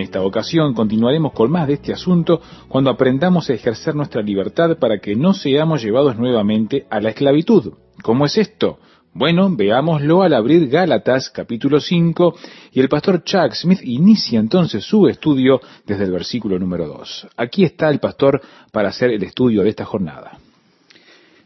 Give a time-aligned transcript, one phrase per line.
[0.00, 4.78] En esta ocasión continuaremos con más de este asunto cuando aprendamos a ejercer nuestra libertad
[4.78, 7.74] para que no seamos llevados nuevamente a la esclavitud.
[8.02, 8.78] ¿Cómo es esto?
[9.12, 12.34] Bueno, veámoslo al abrir Gálatas capítulo 5
[12.72, 17.28] y el pastor Chuck Smith inicia entonces su estudio desde el versículo número 2.
[17.36, 18.40] Aquí está el pastor
[18.72, 20.38] para hacer el estudio de esta jornada.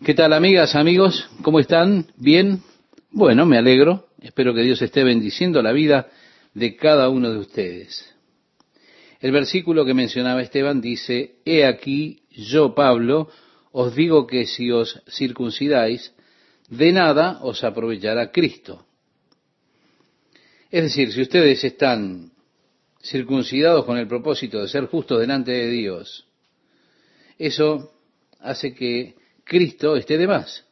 [0.04, 1.28] ¿Qué tal amigas, amigos?
[1.42, 2.06] ¿Cómo están?
[2.16, 2.62] ¿Bien?
[3.10, 4.06] Bueno, me alegro.
[4.20, 6.06] Espero que Dios esté bendiciendo la vida
[6.54, 8.13] de cada uno de ustedes.
[9.24, 13.30] El versículo que mencionaba Esteban dice, He aquí, yo Pablo,
[13.72, 16.12] os digo que si os circuncidáis,
[16.68, 18.84] de nada os aprovechará Cristo.
[20.70, 22.32] Es decir, si ustedes están
[23.02, 26.26] circuncidados con el propósito de ser justos delante de Dios,
[27.38, 27.94] eso
[28.40, 30.66] hace que Cristo esté de más.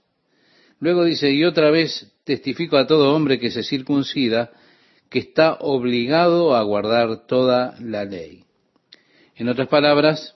[0.79, 4.53] Luego dice, y otra vez testifico a todo hombre que se circuncida,
[5.13, 8.45] que está obligado a guardar toda la ley.
[9.37, 10.35] En otras palabras,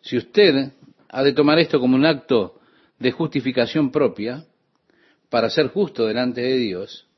[0.00, 0.72] si usted
[1.10, 2.58] ha de tomar esto como un acto
[2.98, 4.46] de justificación propia,
[5.28, 7.08] para ser justo delante de Dios,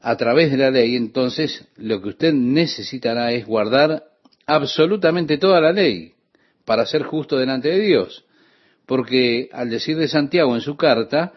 [0.00, 4.04] a través de la ley, entonces lo que usted necesitará es guardar
[4.46, 6.14] absolutamente toda la ley
[6.64, 8.24] para ser justo delante de Dios.
[8.86, 11.32] Porque al decir de Santiago en su carta,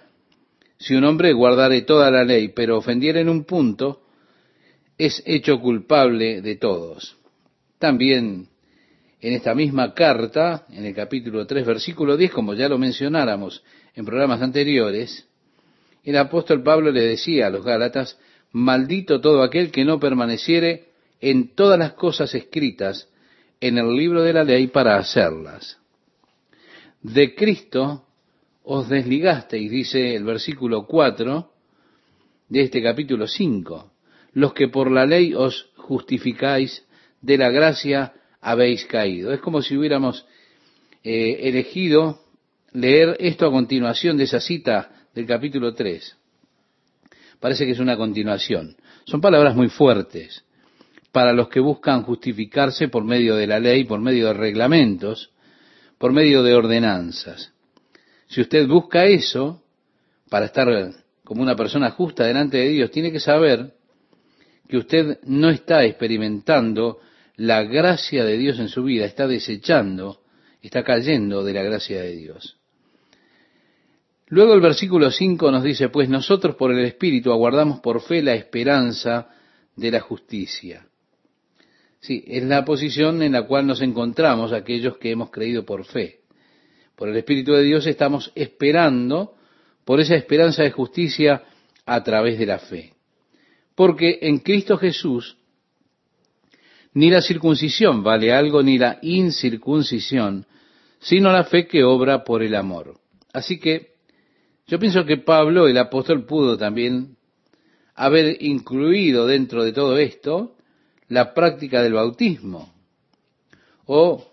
[0.78, 4.02] si un hombre guardare toda la ley, pero ofendiera en un punto,
[4.98, 7.18] es hecho culpable de todos.
[7.80, 8.48] También
[9.22, 13.64] en esta misma carta, en el capítulo 3, versículo 10, como ya lo mencionáramos
[13.96, 15.28] en programas anteriores,
[16.04, 18.20] el apóstol Pablo le decía a los Gálatas,
[18.52, 20.90] maldito todo aquel que no permaneciere
[21.22, 23.08] en todas las cosas escritas
[23.62, 25.78] en el libro de la ley para hacerlas.
[27.02, 28.03] De Cristo
[28.64, 31.52] os desligasteis, dice el versículo 4
[32.50, 33.92] de este capítulo 5,
[34.34, 36.86] los que por la ley os justificáis,
[37.22, 39.34] de la gracia habéis caído.
[39.34, 40.26] Es como si hubiéramos
[41.04, 42.20] eh, elegido
[42.74, 46.18] leer esto a continuación de esa cita del capítulo 3.
[47.40, 48.76] Parece que es una continuación.
[49.06, 50.44] Son palabras muy fuertes
[51.12, 55.32] para los que buscan justificarse por medio de la ley, por medio de reglamentos,
[55.98, 57.53] por medio de ordenanzas.
[58.34, 59.62] Si usted busca eso
[60.28, 60.68] para estar
[61.24, 63.76] como una persona justa delante de Dios, tiene que saber
[64.68, 67.00] que usted no está experimentando
[67.36, 70.24] la gracia de Dios en su vida, está desechando,
[70.64, 72.58] está cayendo de la gracia de Dios.
[74.30, 78.34] Luego el versículo 5 nos dice, pues nosotros por el Espíritu aguardamos por fe la
[78.34, 79.28] esperanza
[79.76, 80.88] de la justicia.
[82.00, 86.23] Sí, es la posición en la cual nos encontramos aquellos que hemos creído por fe.
[86.96, 89.36] Por el Espíritu de Dios estamos esperando
[89.86, 91.44] por esa esperanza de justicia
[91.86, 92.94] a través de la fe.
[93.76, 95.38] Porque en Cristo Jesús
[96.94, 100.46] ni la circuncisión vale algo, ni la incircuncisión,
[101.00, 103.00] sino la fe que obra por el amor.
[103.34, 103.94] Así que
[104.68, 107.18] yo pienso que Pablo, el apóstol, pudo también
[107.96, 110.56] haber incluido dentro de todo esto
[111.08, 112.74] la práctica del bautismo
[113.86, 114.33] o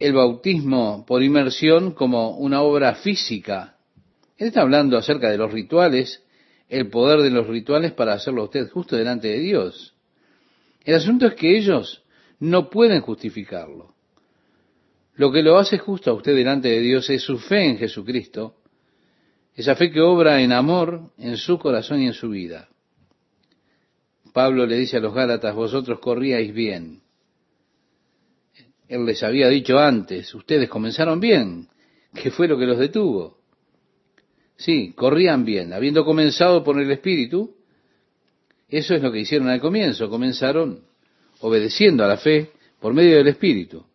[0.00, 3.76] el bautismo por inmersión como una obra física.
[4.36, 6.24] Él está hablando acerca de los rituales,
[6.68, 9.94] el poder de los rituales para hacerlo usted justo delante de Dios.
[10.84, 12.02] El asunto es que ellos
[12.40, 13.94] no pueden justificarlo.
[15.14, 18.56] Lo que lo hace justo a usted delante de Dios es su fe en Jesucristo
[19.54, 22.68] esa fe que obra en amor en su corazón y en su vida.
[24.32, 27.02] Pablo le dice a los Gálatas, vosotros corríais bien.
[28.90, 31.68] Él les había dicho antes, ustedes comenzaron bien.
[32.12, 33.38] ¿Qué fue lo que los detuvo?
[34.56, 37.54] Sí, corrían bien, habiendo comenzado por el Espíritu.
[38.68, 40.80] Eso es lo que hicieron al comienzo, comenzaron
[41.38, 42.50] obedeciendo a la fe
[42.80, 43.86] por medio del Espíritu.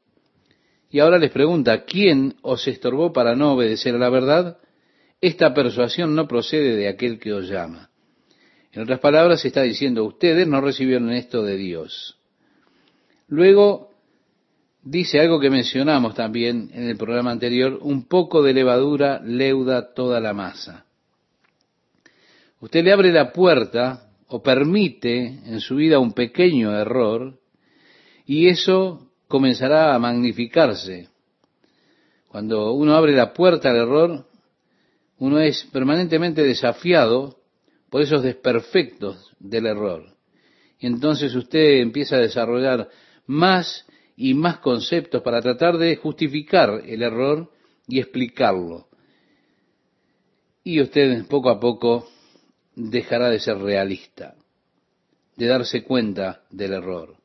[0.89, 4.59] Y ahora les pregunta, ¿quién os estorbó para no obedecer a la verdad?
[5.19, 7.89] esta persuasión no procede de aquel que os llama.
[8.72, 12.20] En otras palabras, está diciendo, ustedes no recibieron esto de Dios.
[13.28, 13.95] Luego
[14.85, 20.22] dice algo que mencionamos también en el programa anterior, un poco de levadura leuda toda
[20.22, 20.85] la masa.
[22.61, 27.37] Usted le abre la puerta o permite en su vida un pequeño error
[28.26, 31.09] y eso comenzará a magnificarse.
[32.29, 34.28] Cuando uno abre la puerta al error,
[35.17, 37.40] uno es permanentemente desafiado
[37.90, 40.16] por esos desperfectos del error.
[40.79, 42.90] Y entonces usted empieza a desarrollar
[43.26, 43.85] más
[44.16, 47.52] y más conceptos para tratar de justificar el error
[47.88, 48.88] y explicarlo.
[50.64, 52.08] Y usted poco a poco
[52.76, 54.35] dejará de ser realista.
[55.35, 57.17] de darse cuenta del error.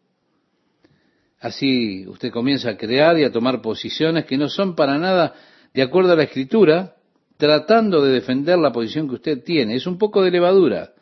[1.38, 5.32] Así usted comienza a crear y a tomar posiciones que no son para nada
[5.72, 6.96] de acuerdo a la escritura,
[7.36, 9.76] tratando de defender la posición que usted tiene.
[9.76, 10.92] Es un poco de levadura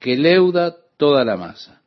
[0.00, 1.80] que leuda toda la masa.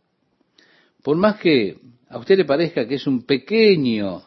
[1.03, 1.77] Por más que
[2.11, 4.23] a usted le parezca que es un pequeño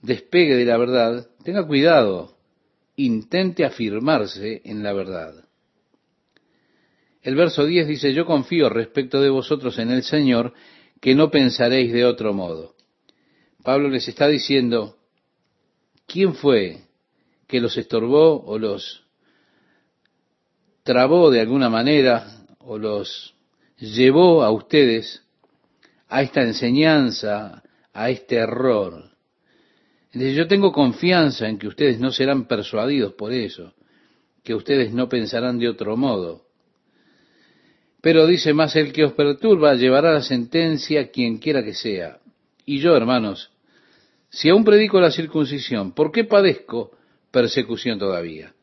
[0.00, 2.36] despegue de la verdad, tenga cuidado,
[2.96, 5.44] intente afirmarse en la verdad.
[7.20, 10.54] El verso 10 dice, yo confío respecto de vosotros en el Señor,
[11.00, 12.74] que no pensaréis de otro modo.
[13.62, 14.96] Pablo les está diciendo,
[16.06, 16.80] ¿quién fue
[17.46, 19.04] que los estorbó o los
[20.82, 23.34] trabó de alguna manera o los
[23.78, 25.21] llevó a ustedes
[26.12, 27.62] a esta enseñanza,
[27.94, 29.10] a este error?
[30.12, 33.72] Entonces yo tengo confianza en que ustedes no serán persuadidos por eso,
[34.44, 36.44] que ustedes no pensarán de otro modo.
[38.02, 42.18] Pero dice más, el que os perturba llevará la sentencia quien quiera que sea.
[42.66, 43.50] Y yo, hermanos,
[44.28, 46.90] si aún predico la circuncisión, ¿por qué padezco
[47.30, 48.54] persecución todavía?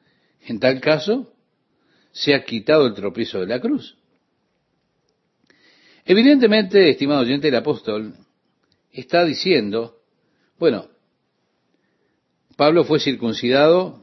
[0.45, 1.33] En tal caso,
[2.11, 3.98] se ha quitado el tropiezo de la cruz.
[6.09, 8.15] Evidentemente, estimado oyente, el apóstol
[8.91, 10.01] está diciendo,
[10.57, 10.87] bueno,
[12.55, 14.01] Pablo fue circuncidado,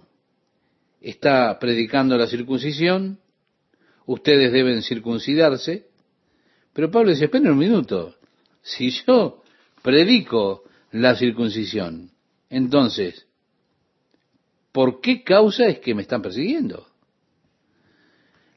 [1.00, 3.19] está predicando la circuncisión,
[4.06, 5.88] ustedes deben circuncidarse,
[6.73, 8.14] pero Pablo dice, esperen un minuto,
[8.62, 9.43] si yo
[9.82, 10.62] predico
[10.93, 12.12] la circuncisión,
[12.49, 13.26] entonces,
[14.70, 16.87] ¿por qué causa es que me están persiguiendo?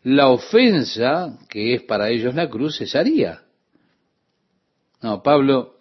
[0.09, 3.43] La ofensa, que es para ellos la cruz, cesaría.
[5.03, 5.75] No, Pablo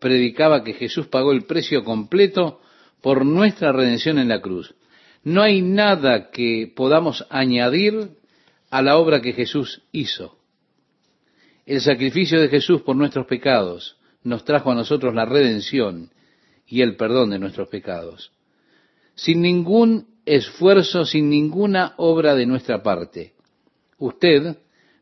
[0.00, 2.60] predicaba que Jesús pagó el precio completo
[3.00, 4.74] por nuestra redención en la cruz.
[5.22, 8.16] No hay nada que podamos añadir
[8.70, 10.36] a la obra que Jesús hizo.
[11.64, 16.10] El sacrificio de Jesús por nuestros pecados nos trajo a nosotros la redención
[16.66, 18.32] y el perdón de nuestros pecados.
[19.14, 23.34] Sin ningún esfuerzo, sin ninguna obra de nuestra parte.
[24.00, 24.56] Usted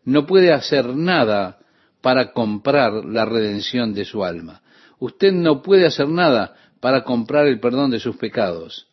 [0.05, 1.59] no puede hacer nada
[2.03, 4.61] para comprar la redención de su alma.
[4.99, 8.89] Usted no puede hacer nada para comprar el perdón de sus pecados.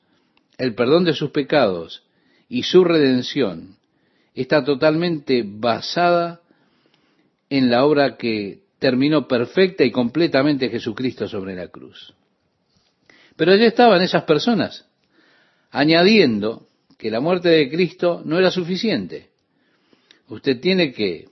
[0.58, 2.04] El perdón de sus pecados
[2.48, 3.78] y su redención
[4.36, 6.42] está totalmente basada
[7.50, 12.14] en la obra que terminó perfecta y completamente Jesucristo sobre la cruz.
[13.36, 14.86] Pero allí estaban esas personas,
[15.72, 16.68] añadiendo
[16.98, 19.35] que la muerte de Cristo no era suficiente.
[20.28, 21.28] Usted tiene que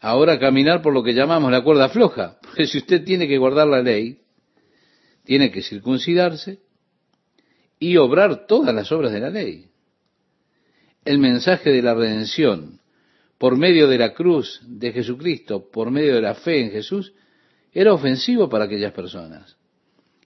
[0.00, 3.66] ahora caminar por lo que llamamos la cuerda floja, porque si usted tiene que guardar
[3.66, 4.18] la ley,
[5.24, 6.58] tiene que circuncidarse
[7.78, 9.66] y obrar todas las obras de la ley.
[11.04, 12.80] El mensaje de la redención
[13.38, 17.14] por medio de la cruz de Jesucristo, por medio de la fe en Jesús,
[17.72, 19.56] era ofensivo para aquellas personas.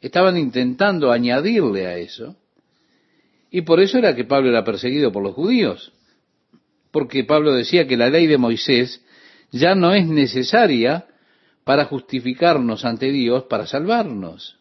[0.01, 2.37] Estaban intentando añadirle a eso,
[3.51, 5.93] y por eso era que Pablo era perseguido por los judíos,
[6.95, 9.05] porque Pablo decía que la ley de Moisés
[9.51, 11.09] ya no es necesaria
[11.65, 14.61] para justificarnos ante Dios, para salvarnos.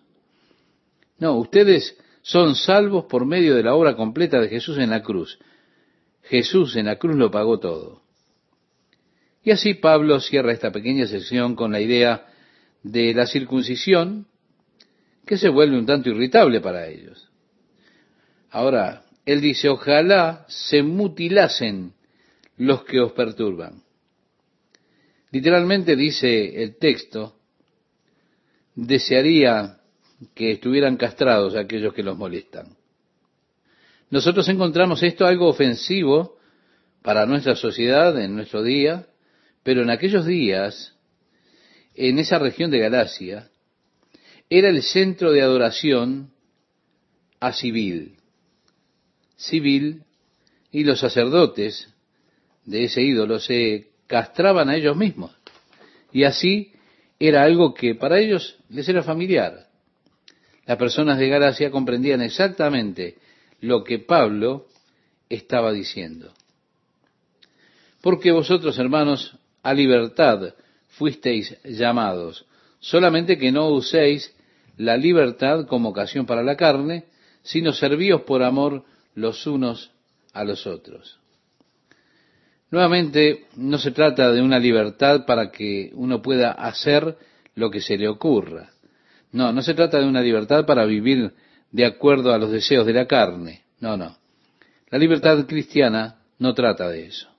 [1.20, 5.38] No, ustedes son salvos por medio de la obra completa de Jesús en la cruz.
[6.24, 8.02] Jesús en la cruz lo pagó todo.
[9.44, 12.26] Y así Pablo cierra esta pequeña sección con la idea
[12.82, 14.26] de la circuncisión,
[15.28, 17.30] que se vuelve un tanto irritable para ellos.
[18.50, 21.94] Ahora, él dice, ojalá se mutilasen
[22.58, 23.84] los que os perturban.
[25.32, 27.36] Literalmente dice el texto,
[28.76, 29.80] desearía
[30.34, 32.78] que estuvieran castrados aquellos que los molestan.
[34.10, 36.38] Nosotros encontramos esto algo ofensivo
[37.02, 39.08] para nuestra sociedad en nuestro día,
[39.64, 40.96] pero en aquellos días,
[41.96, 43.50] en esa región de Galacia,
[44.50, 46.32] era el centro de adoración
[47.40, 48.18] a Civil.
[49.36, 50.04] Civil
[50.72, 51.93] y los sacerdotes
[52.66, 55.32] de ese ídolo se castraban a ellos mismos.
[56.12, 56.74] Y así
[57.20, 59.68] era algo que para ellos les era familiar.
[60.66, 63.18] Las personas de Galacia comprendían exactamente
[63.60, 64.68] lo que Pablo
[65.30, 66.32] estaba diciendo.
[68.02, 70.54] Porque vosotros, hermanos, a libertad
[70.90, 72.46] fuisteis llamados,
[72.80, 74.36] solamente que no uséis
[74.78, 77.06] la libertad como ocasión para la carne,
[77.42, 78.84] sino servíos por amor
[79.16, 79.92] los unos
[80.34, 81.23] a los otros.
[82.74, 87.16] Nuevamente, no se trata de una libertad para que uno pueda hacer
[87.54, 88.72] lo que se le ocurra.
[89.32, 91.34] No, no se trata de una libertad para vivir
[91.70, 93.62] de acuerdo a los deseos de la carne.
[93.80, 94.18] No, no.
[94.90, 97.30] La libertad cristiana no trata de eso.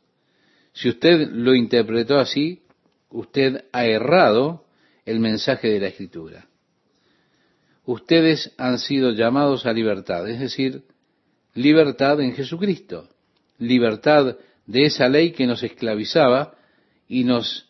[0.72, 2.62] Si usted lo interpretó así,
[3.10, 4.66] usted ha errado
[5.04, 6.46] el mensaje de la Escritura.
[7.86, 10.84] Ustedes han sido llamados a libertad, es decir,
[11.54, 13.08] libertad en Jesucristo,
[13.58, 14.36] libertad
[14.66, 16.54] de esa ley que nos esclavizaba
[17.08, 17.68] y nos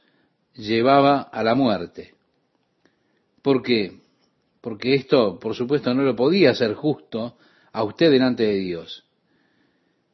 [0.55, 2.15] llevaba a la muerte.
[3.43, 4.01] ¿Por qué?
[4.61, 7.37] Porque esto, por supuesto, no lo podía hacer justo
[7.73, 9.05] a usted delante de Dios.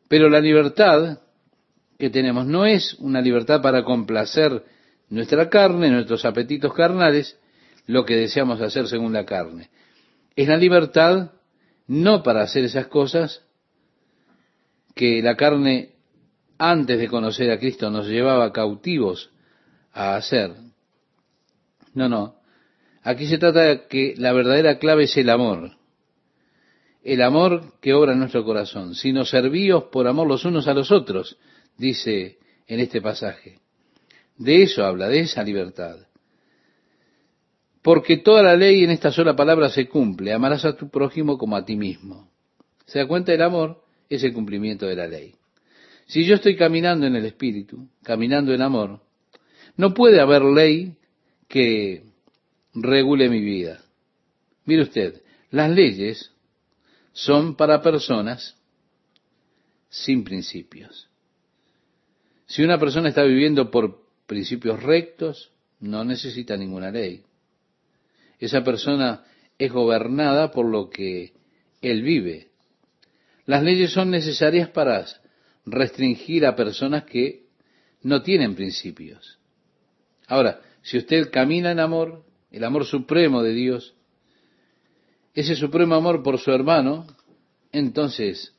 [0.08, 1.20] Pero la libertad
[1.98, 4.64] que tenemos no es una libertad para complacer
[5.10, 7.38] nuestra carne, nuestros apetitos carnales,
[7.86, 9.70] lo que deseamos hacer según la carne.
[10.34, 11.32] Es la libertad
[11.86, 13.44] no para hacer esas cosas
[14.94, 15.94] que la carne
[16.60, 19.30] antes de conocer a Cristo nos llevaba cautivos
[19.92, 20.52] a hacer.
[21.94, 22.36] No, no.
[23.02, 25.72] Aquí se trata de que la verdadera clave es el amor.
[27.02, 28.94] El amor que obra en nuestro corazón.
[28.94, 31.38] Sino servíos por amor los unos a los otros,
[31.78, 33.58] dice en este pasaje.
[34.36, 35.96] De eso habla, de esa libertad.
[37.80, 40.34] Porque toda la ley en esta sola palabra se cumple.
[40.34, 42.30] Amarás a tu prójimo como a ti mismo.
[42.84, 43.32] ¿Se da cuenta?
[43.32, 45.39] El amor es el cumplimiento de la ley.
[46.10, 49.00] Si yo estoy caminando en el Espíritu, caminando en amor,
[49.76, 50.96] no puede haber ley
[51.46, 52.02] que
[52.74, 53.80] regule mi vida.
[54.64, 56.32] Mire usted, las leyes
[57.12, 58.56] son para personas
[59.88, 61.08] sin principios.
[62.46, 67.22] Si una persona está viviendo por principios rectos, no necesita ninguna ley.
[68.40, 69.22] Esa persona
[69.56, 71.34] es gobernada por lo que
[71.80, 72.48] él vive.
[73.46, 75.06] Las leyes son necesarias para
[75.64, 77.46] restringir a personas que
[78.02, 79.38] no tienen principios.
[80.26, 83.94] Ahora, si usted camina en amor, el amor supremo de Dios,
[85.34, 87.06] ese supremo amor por su hermano,
[87.72, 88.54] entonces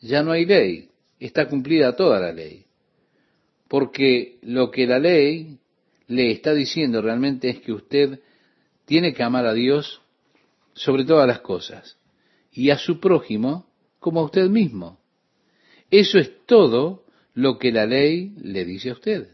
[0.00, 2.66] ya no hay ley, está cumplida toda la ley.
[3.68, 5.58] Porque lo que la ley
[6.08, 8.20] le está diciendo realmente es que usted
[8.84, 10.00] tiene que amar a Dios
[10.74, 11.96] sobre todas las cosas
[12.52, 13.66] y a su prójimo
[14.00, 14.99] como a usted mismo.
[15.90, 17.04] Eso es todo
[17.34, 19.28] lo que la ley le dice a usted.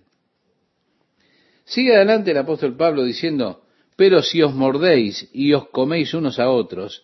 [1.65, 3.65] Sigue adelante el apóstol Pablo diciendo,
[3.97, 7.03] pero si os mordéis y os coméis unos a otros,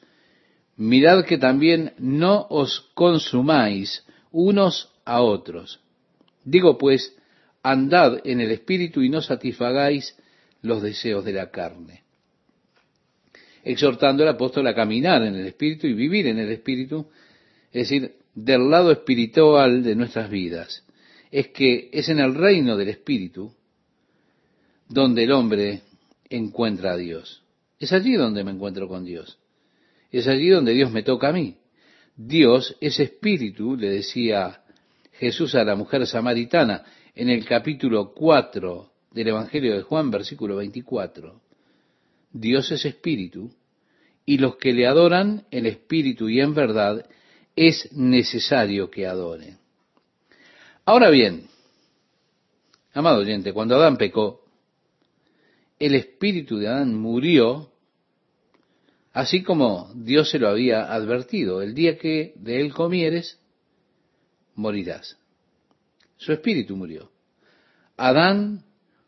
[0.76, 5.80] mirad que también no os consumáis unos a otros.
[6.44, 7.16] Digo pues,
[7.62, 10.16] andad en el espíritu y no satisfagáis
[10.62, 12.02] los deseos de la carne.
[13.64, 17.06] Exhortando al apóstol a caminar en el espíritu y vivir en el espíritu,
[17.72, 20.84] es decir, del lado espiritual de nuestras vidas.
[21.30, 23.52] Es que es en el reino del espíritu
[24.88, 25.82] donde el hombre
[26.28, 27.42] encuentra a Dios.
[27.78, 29.38] Es allí donde me encuentro con Dios.
[30.10, 31.56] Es allí donde Dios me toca a mí.
[32.16, 34.62] Dios es espíritu, le decía
[35.12, 36.84] Jesús a la mujer samaritana
[37.14, 41.40] en el capítulo 4 del Evangelio de Juan, versículo 24.
[42.32, 43.52] Dios es espíritu,
[44.24, 47.06] y los que le adoran en espíritu y en verdad
[47.56, 49.58] es necesario que adoren.
[50.84, 51.48] Ahora bien,
[52.92, 54.42] amado oyente, cuando Adán pecó,
[55.78, 57.70] el espíritu de Adán murió,
[59.12, 61.62] así como Dios se lo había advertido.
[61.62, 63.38] El día que de él comieres,
[64.54, 65.18] morirás.
[66.16, 67.10] Su espíritu murió.
[67.96, 68.64] Adán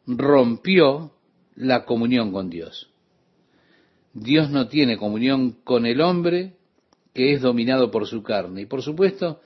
[0.06, 1.12] rompió
[1.54, 2.90] la comunión con Dios.
[4.12, 6.56] Dios no tiene comunión con el hombre
[7.14, 8.62] que es dominado por su carne.
[8.62, 9.40] Y por supuesto,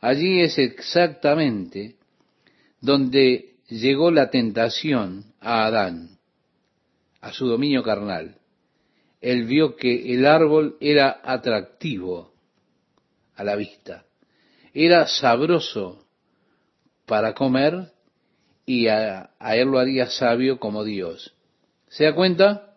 [0.00, 1.96] allí es exactamente
[2.80, 6.18] donde llegó la tentación a Adán
[7.22, 8.36] a su dominio carnal.
[9.20, 12.32] Él vio que el árbol era atractivo
[13.36, 14.04] a la vista,
[14.74, 16.04] era sabroso
[17.06, 17.92] para comer
[18.66, 21.34] y a, él lo haría sabio como Dios.
[21.88, 22.74] ¿Se da cuenta?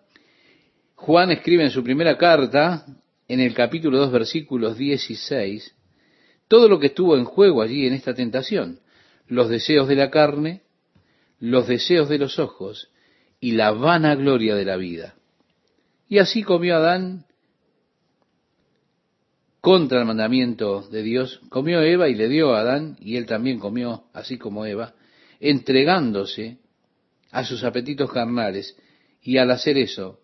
[0.95, 2.85] Juan escribe en su primera carta,
[3.27, 5.75] en el capítulo 2, versículos 16,
[6.47, 8.79] todo lo que estuvo en juego allí en esta tentación,
[9.27, 10.61] los deseos de la carne,
[11.39, 12.89] los deseos de los ojos
[13.39, 15.15] y la vana gloria de la vida.
[16.07, 17.25] Y así comió Adán
[19.61, 23.57] contra el mandamiento de Dios, comió Eva y le dio a Adán, y él también
[23.57, 24.93] comió, así como Eva,
[25.39, 26.59] entregándose
[27.31, 28.77] a sus apetitos carnales,
[29.23, 30.19] y al hacer eso,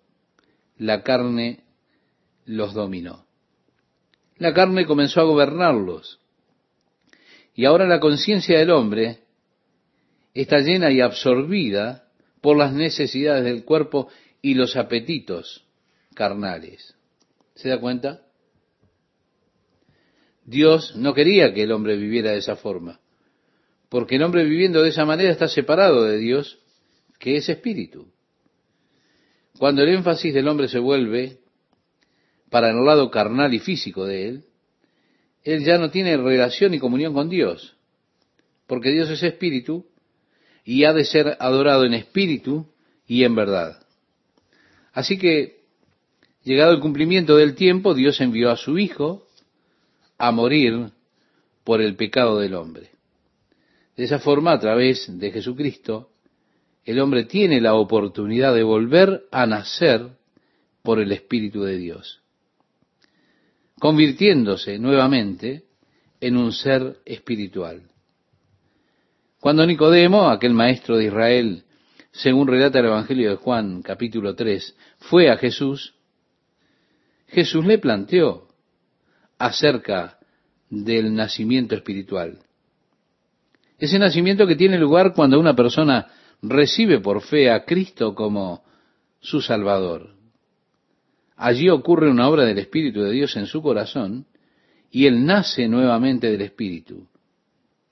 [0.78, 1.64] la carne
[2.46, 3.26] los dominó.
[4.38, 6.20] La carne comenzó a gobernarlos,
[7.54, 9.20] y ahora la conciencia del hombre
[10.34, 12.08] está llena y absorbida
[12.42, 14.08] por las necesidades del cuerpo
[14.42, 15.66] y los apetitos
[16.16, 16.96] carnales.
[17.56, 18.22] ¿Se da cuenta?
[20.44, 23.00] Dios no quería que el hombre viviera de esa forma,
[23.90, 26.60] porque el hombre viviendo de esa manera está separado de Dios
[27.20, 28.12] que es espíritu.
[29.60, 31.41] Cuando el énfasis del hombre se vuelve
[32.52, 34.46] para el lado carnal y físico de él,
[35.44, 37.78] él ya no tiene relación y comunión con Dios,
[38.68, 39.86] porque Dios es espíritu
[40.66, 42.68] y ha de ser adorado en espíritu
[43.08, 43.82] y en verdad.
[44.92, 45.62] Así que,
[46.44, 49.26] llegado el cumplimiento del tiempo, Dios envió a su Hijo
[50.18, 50.92] a morir
[51.64, 52.90] por el pecado del hombre.
[53.96, 56.10] De esa forma, a través de Jesucristo,
[56.84, 60.10] el hombre tiene la oportunidad de volver a nacer
[60.84, 62.21] por el Espíritu de Dios,
[63.82, 65.64] convirtiéndose nuevamente
[66.20, 67.82] en un ser espiritual.
[69.40, 71.64] Cuando Nicodemo, aquel maestro de Israel,
[72.12, 75.96] según relata el Evangelio de Juan capítulo 3, fue a Jesús,
[77.30, 78.50] Jesús le planteó
[79.40, 80.20] acerca
[80.70, 82.38] del nacimiento espiritual.
[83.80, 86.08] Ese nacimiento que tiene lugar cuando una persona
[86.44, 88.64] recibe por fe a Cristo como
[89.22, 90.21] su Salvador.
[91.42, 94.28] Allí ocurre una obra del Espíritu de Dios en su corazón
[94.92, 97.08] y él nace nuevamente del Espíritu.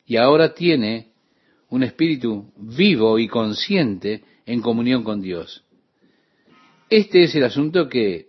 [0.05, 1.13] Y ahora tiene
[1.69, 5.63] un espíritu vivo y consciente en comunión con Dios.
[6.91, 8.27] Este es el asunto que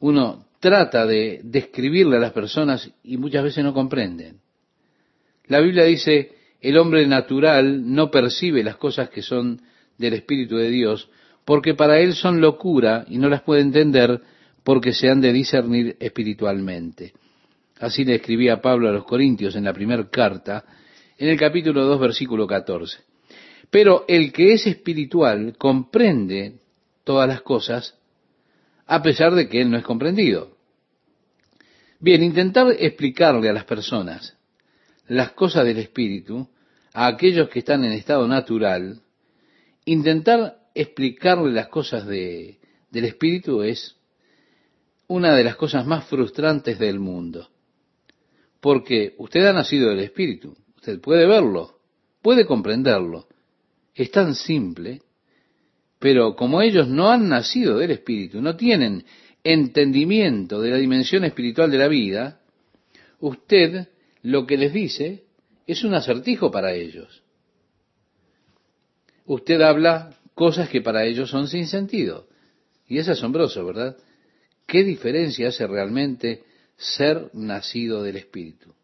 [0.00, 4.40] uno trata de describirle a las personas y muchas veces no comprenden.
[5.46, 9.62] La Biblia dice, el hombre natural no percibe las cosas que son
[9.96, 11.08] del Espíritu de Dios,
[11.44, 14.20] porque para él son locura y no las puede entender
[14.62, 17.12] porque se han de discernir espiritualmente.
[17.78, 20.64] Así le escribía Pablo a los Corintios en la primera carta,
[21.16, 22.98] en el capítulo 2, versículo 14.
[23.70, 26.58] Pero el que es espiritual comprende
[27.04, 27.96] todas las cosas,
[28.86, 30.56] a pesar de que él no es comprendido.
[32.00, 34.36] Bien, intentar explicarle a las personas
[35.06, 36.48] las cosas del espíritu
[36.92, 39.00] a aquellos que están en estado natural,
[39.84, 42.58] intentar explicarle las cosas de,
[42.90, 43.96] del espíritu es
[45.08, 47.48] una de las cosas más frustrantes del mundo.
[48.60, 51.78] Porque usted ha nacido del espíritu, usted puede verlo,
[52.22, 53.26] puede comprenderlo.
[53.94, 55.02] Es tan simple,
[55.98, 59.04] pero como ellos no han nacido del espíritu, no tienen
[59.42, 62.40] entendimiento de la dimensión espiritual de la vida,
[63.20, 63.88] usted
[64.22, 65.24] lo que les dice
[65.66, 67.22] es un acertijo para ellos.
[69.26, 72.28] Usted habla cosas que para ellos son sin sentido.
[72.86, 73.96] Y es asombroso, ¿verdad?
[74.66, 76.44] ¿Qué diferencia hace realmente
[76.76, 78.74] ser nacido del Espíritu?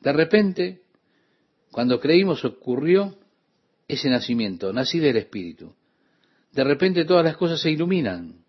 [0.00, 0.82] De repente,
[1.70, 3.16] cuando creímos ocurrió
[3.88, 5.74] ese nacimiento, nací del Espíritu.
[6.52, 8.44] De repente todas las cosas se iluminan.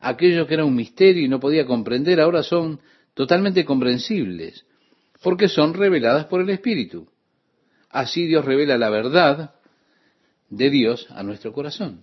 [0.00, 2.80] Aquello que era un misterio y no podía comprender ahora son
[3.14, 4.64] totalmente comprensibles
[5.22, 7.08] porque son reveladas por el Espíritu.
[7.90, 9.54] Así Dios revela la verdad
[10.52, 12.02] de Dios a nuestro corazón.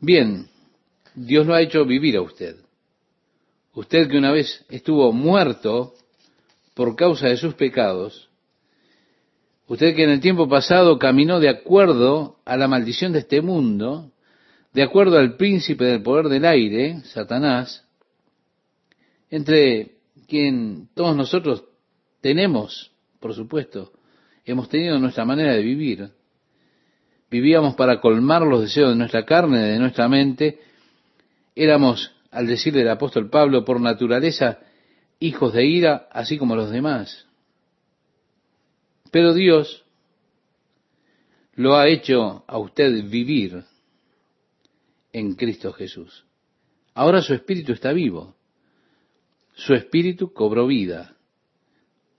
[0.00, 0.48] Bien,
[1.14, 2.56] Dios lo ha hecho vivir a usted.
[3.74, 5.94] Usted que una vez estuvo muerto
[6.74, 8.30] por causa de sus pecados,
[9.66, 14.10] usted que en el tiempo pasado caminó de acuerdo a la maldición de este mundo,
[14.72, 17.84] de acuerdo al príncipe del poder del aire, Satanás,
[19.28, 21.64] entre quien todos nosotros
[22.22, 23.92] tenemos, por supuesto,
[24.52, 26.10] hemos tenido nuestra manera de vivir.
[27.30, 30.60] Vivíamos para colmar los deseos de nuestra carne, de nuestra mente.
[31.54, 34.60] Éramos, al decir del apóstol Pablo, por naturaleza
[35.18, 37.26] hijos de ira, así como los demás.
[39.10, 39.84] Pero Dios
[41.54, 43.64] lo ha hecho a usted vivir
[45.12, 46.24] en Cristo Jesús.
[46.94, 48.38] Ahora su espíritu está vivo
[49.58, 51.16] su espíritu cobró vida.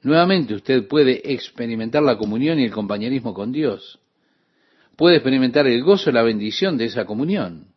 [0.01, 3.99] Nuevamente usted puede experimentar la comunión y el compañerismo con Dios.
[4.95, 7.67] Puede experimentar el gozo y la bendición de esa comunión.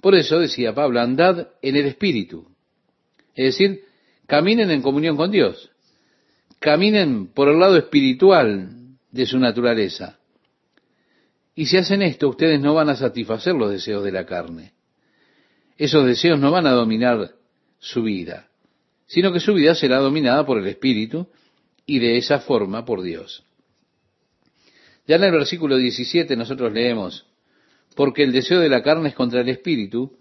[0.00, 2.48] Por eso decía Pablo, andad en el espíritu.
[3.34, 3.84] Es decir,
[4.26, 5.70] caminen en comunión con Dios.
[6.60, 8.70] Caminen por el lado espiritual
[9.10, 10.18] de su naturaleza.
[11.54, 14.72] Y si hacen esto, ustedes no van a satisfacer los deseos de la carne.
[15.76, 17.32] Esos deseos no van a dominar
[17.78, 18.47] su vida
[19.08, 21.26] sino que su vida será dominada por el Espíritu
[21.86, 23.42] y de esa forma por Dios.
[25.06, 27.26] Ya en el versículo 17 nosotros leemos,
[27.96, 30.18] porque el deseo de la carne es contra el Espíritu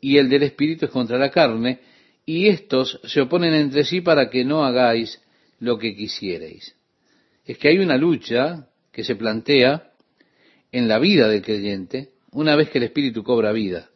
[0.00, 1.80] y el del Espíritu es contra la carne,
[2.26, 5.20] y estos se oponen entre sí para que no hagáis
[5.60, 6.74] lo que quisierais.
[7.44, 9.92] Es que hay una lucha que se plantea
[10.72, 13.90] en la vida del creyente una vez que el Espíritu cobra vida.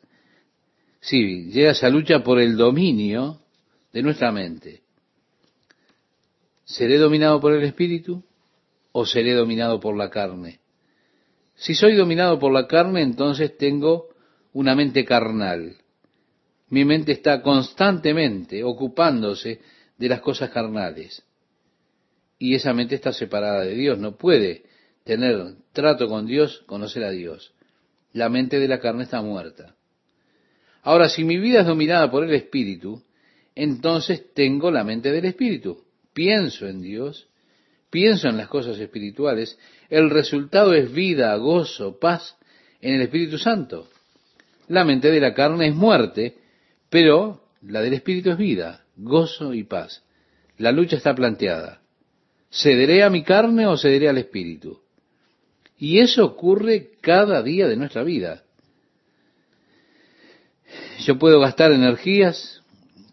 [1.00, 3.40] Sí, llega esa lucha por el dominio
[3.98, 4.82] de nuestra mente.
[6.64, 8.22] ¿Seré dominado por el Espíritu
[8.92, 10.61] o seré dominado por la carne?
[11.56, 14.11] Si soy dominado por la carne, entonces tengo
[14.52, 15.78] una mente carnal.
[16.68, 19.62] Mi mente está constantemente ocupándose
[19.96, 21.24] de las cosas carnales.
[22.38, 24.62] Y esa mente está separada de Dios, no puede
[25.02, 27.52] tener trato con Dios, conocer a Dios.
[28.12, 29.74] La mente de la carne está muerta.
[30.82, 33.02] Ahora, si mi vida es dominada por el Espíritu,
[33.58, 35.82] entonces tengo la mente del Espíritu.
[36.12, 37.28] Pienso en Dios,
[37.90, 39.58] pienso en las cosas espirituales.
[39.90, 42.36] El resultado es vida, gozo, paz
[42.80, 43.88] en el Espíritu Santo.
[44.68, 46.36] La mente de la carne es muerte,
[46.88, 50.04] pero la del Espíritu es vida, gozo y paz.
[50.56, 51.80] La lucha está planteada.
[52.52, 54.82] ¿Cederé a mi carne o cederé al Espíritu?
[55.76, 58.44] Y eso ocurre cada día de nuestra vida.
[61.00, 62.57] Yo puedo gastar energías,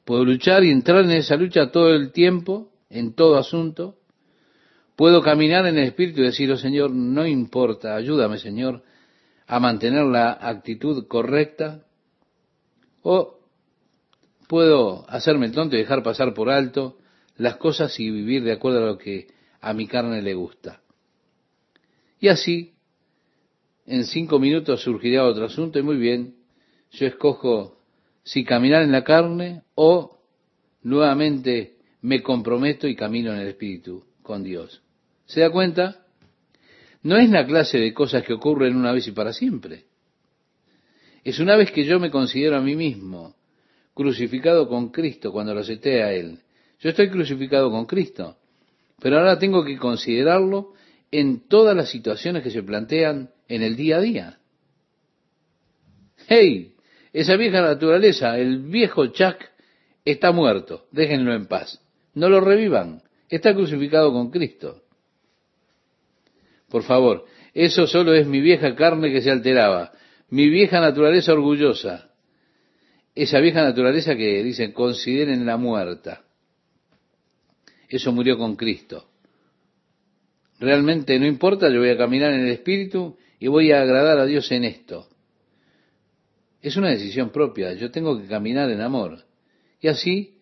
[0.05, 3.97] puedo luchar y entrar en esa lucha todo el tiempo, en todo asunto.
[4.95, 8.83] Puedo caminar en el Espíritu y decir, oh Señor, no importa, ayúdame Señor
[9.47, 11.83] a mantener la actitud correcta.
[13.01, 13.39] O
[14.47, 16.97] puedo hacerme el tonto y dejar pasar por alto
[17.35, 19.27] las cosas y vivir de acuerdo a lo que
[19.59, 20.81] a mi carne le gusta.
[22.19, 22.73] Y así,
[23.85, 26.35] en cinco minutos surgiría otro asunto y muy bien,
[26.91, 27.75] yo escojo
[28.25, 30.17] si caminar en la carne o
[30.81, 34.81] nuevamente me comprometo y camino en el Espíritu con Dios.
[35.25, 36.05] ¿Se da cuenta?
[37.03, 39.85] No es la clase de cosas que ocurren una vez y para siempre.
[41.23, 43.35] Es una vez que yo me considero a mí mismo
[43.93, 46.39] crucificado con Cristo cuando lo acepté a Él.
[46.79, 48.37] Yo estoy crucificado con Cristo,
[48.99, 50.73] pero ahora tengo que considerarlo
[51.11, 54.39] en todas las situaciones que se plantean en el día a día.
[56.27, 56.74] ¡Hey!
[57.15, 59.37] Esa vieja naturaleza, el viejo Chuck,
[60.03, 60.87] está muerto.
[60.91, 61.81] Déjenlo en paz.
[62.13, 63.03] No lo revivan.
[63.29, 64.83] Está crucificado con Cristo.
[66.67, 67.23] Por favor,
[67.53, 69.93] eso solo es mi vieja carne que se alteraba.
[70.29, 72.11] Mi vieja naturaleza orgullosa.
[73.15, 76.25] Esa vieja naturaleza que dicen, consideren la muerta.
[77.87, 79.07] Eso murió con Cristo.
[80.59, 84.25] Realmente no importa, yo voy a caminar en el Espíritu y voy a agradar a
[84.25, 85.07] Dios en esto.
[86.65, 89.23] Es una decisión propia, yo tengo que caminar en amor.
[89.81, 90.39] Y así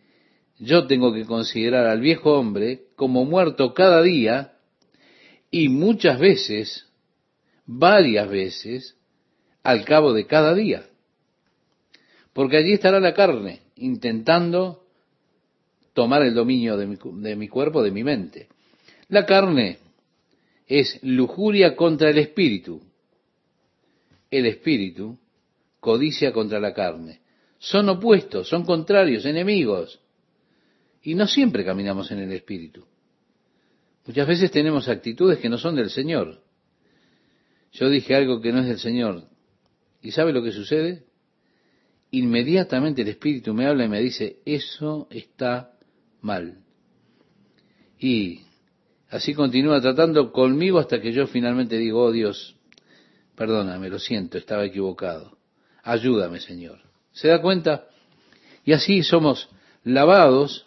[0.57, 4.53] yo tengo que considerar al viejo hombre como muerto cada día
[5.51, 6.88] y muchas veces,
[7.65, 8.95] varias veces,
[9.63, 10.86] al cabo de cada día.
[12.31, 14.86] Porque allí estará la carne intentando
[15.91, 18.47] tomar el dominio de mi, cuerpo, de mi mente.
[19.09, 19.79] La carne
[20.67, 22.81] es lujuria contra el espíritu.
[24.31, 25.19] El espíritu
[25.84, 27.19] codicia contra la carne.
[27.60, 30.00] Son opuestos, son contrarios, enemigos.
[31.02, 32.86] Y no siempre caminamos en el Espíritu.
[34.08, 36.41] Muchas veces tenemos actitudes que no son del Señor.
[37.74, 39.26] Yo dije algo que no es del Señor.
[40.02, 41.04] ¿Y sabe lo que sucede?
[42.12, 45.74] Inmediatamente el Espíritu me habla y me dice, eso está
[46.22, 46.60] mal.
[48.00, 48.39] Y
[49.10, 52.56] así continúa tratando conmigo hasta que yo finalmente digo, oh Dios,
[53.36, 55.42] perdóname, lo siento, estaba equivocado.
[55.84, 56.80] Ayúdame, Señor.
[57.12, 57.86] ¿Se da cuenta?
[58.65, 59.50] Y así somos
[59.84, 60.65] lavados,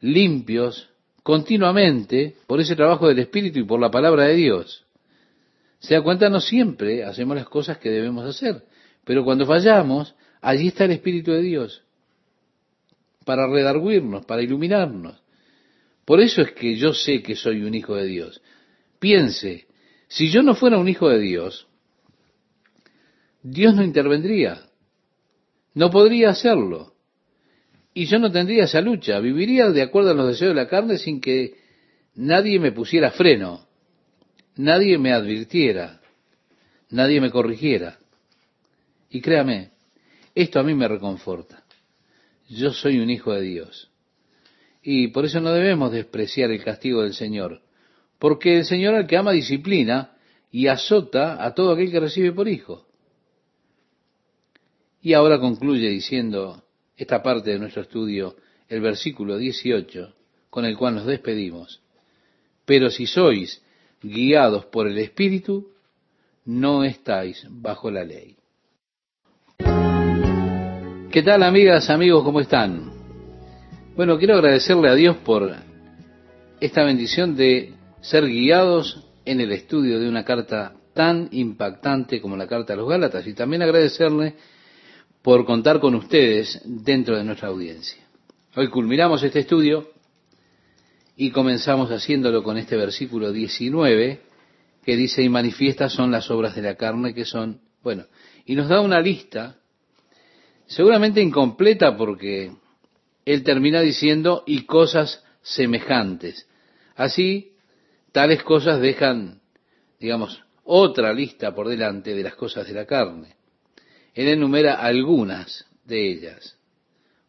[0.00, 0.90] limpios,
[1.22, 4.84] continuamente por ese trabajo del Espíritu y por la palabra de Dios.
[5.78, 8.64] Se da cuenta, no siempre hacemos las cosas que debemos hacer,
[9.04, 11.82] pero cuando fallamos, allí está el Espíritu de Dios
[13.24, 15.20] para redarguirnos, para iluminarnos.
[16.04, 18.40] Por eso es que yo sé que soy un hijo de Dios.
[19.00, 19.66] Piense,
[20.06, 21.66] si yo no fuera un hijo de Dios,
[23.48, 24.60] Dios no intervendría.
[25.72, 26.94] No podría hacerlo.
[27.94, 29.20] Y yo no tendría esa lucha.
[29.20, 31.54] Viviría de acuerdo a los deseos de la carne sin que
[32.16, 33.64] nadie me pusiera freno.
[34.56, 36.00] Nadie me advirtiera.
[36.90, 38.00] Nadie me corrigiera.
[39.10, 39.70] Y créame,
[40.34, 41.62] esto a mí me reconforta.
[42.48, 43.92] Yo soy un hijo de Dios.
[44.82, 47.62] Y por eso no debemos despreciar el castigo del Señor.
[48.18, 50.16] Porque el Señor al que ama disciplina
[50.50, 52.85] y azota a todo aquel que recibe por hijo.
[55.06, 56.64] Y ahora concluye diciendo
[56.96, 58.34] esta parte de nuestro estudio,
[58.68, 60.12] el versículo 18,
[60.50, 61.80] con el cual nos despedimos.
[62.64, 63.62] Pero si sois
[64.02, 65.68] guiados por el Espíritu,
[66.44, 68.34] no estáis bajo la ley.
[71.12, 72.24] ¿Qué tal amigas, amigos?
[72.24, 72.90] ¿Cómo están?
[73.94, 75.54] Bueno, quiero agradecerle a Dios por
[76.58, 82.48] esta bendición de ser guiados en el estudio de una carta tan impactante como la
[82.48, 84.34] carta a los Gálatas y también agradecerle
[85.26, 88.00] por contar con ustedes dentro de nuestra audiencia.
[88.54, 89.90] Hoy culminamos este estudio
[91.16, 94.20] y comenzamos haciéndolo con este versículo 19
[94.84, 98.04] que dice y manifiestas son las obras de la carne que son, bueno,
[98.44, 99.56] y nos da una lista,
[100.66, 102.52] seguramente incompleta porque
[103.24, 106.46] él termina diciendo y cosas semejantes.
[106.94, 107.56] Así,
[108.12, 109.40] tales cosas dejan,
[109.98, 113.34] digamos, otra lista por delante de las cosas de la carne.
[114.16, 116.56] Él enumera algunas de ellas.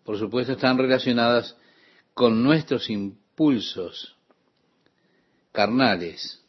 [0.06, 1.58] Por supuesto, están relacionadas
[2.14, 4.16] con nuestros impulsos
[5.52, 6.42] carnales,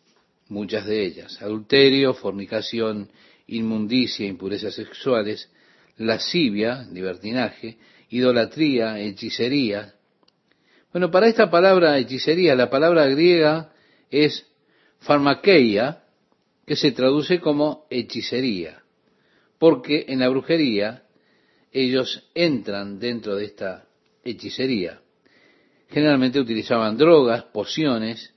[0.48, 1.42] muchas de ellas.
[1.42, 3.10] Adulterio, fornicación,
[3.48, 5.50] inmundicia, impurezas sexuales,
[5.96, 7.76] lascivia, libertinaje,
[8.08, 9.94] idolatría, hechicería.
[10.92, 13.72] Bueno, para esta palabra hechicería, la palabra griega
[14.08, 14.46] es
[15.00, 16.04] farmakeia,
[16.64, 18.82] que se traduce como hechicería,
[19.58, 21.04] porque en la brujería
[21.72, 23.88] ellos entran dentro de esta
[24.24, 25.00] hechicería.
[25.88, 28.34] Generalmente utilizaban drogas, pociones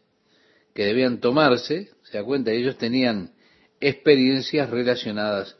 [0.73, 3.34] que debían tomarse, se da cuenta, ellos tenían
[3.79, 5.57] experiencias relacionadas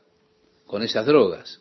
[0.66, 1.60] con esas drogas.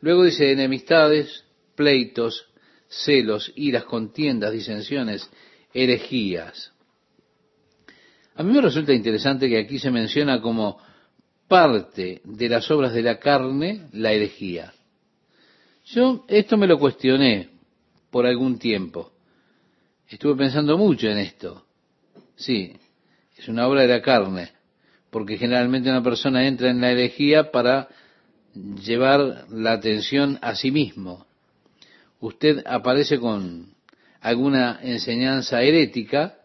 [0.00, 2.46] Luego dice enemistades, pleitos,
[2.88, 5.28] celos, iras, contiendas, disensiones,
[5.74, 6.72] herejías.
[8.34, 10.78] A mí me resulta interesante que aquí se menciona como
[11.48, 14.72] parte de las obras de la carne la herejía.
[15.86, 17.50] Yo esto me lo cuestioné
[18.10, 19.12] por algún tiempo.
[20.08, 21.64] Estuve pensando mucho en esto.
[22.36, 22.72] Sí,
[23.36, 24.50] es una obra de la carne,
[25.10, 27.88] porque generalmente una persona entra en la herejía para
[28.54, 31.26] llevar la atención a sí mismo.
[32.20, 33.74] Usted aparece con
[34.20, 36.38] alguna enseñanza herética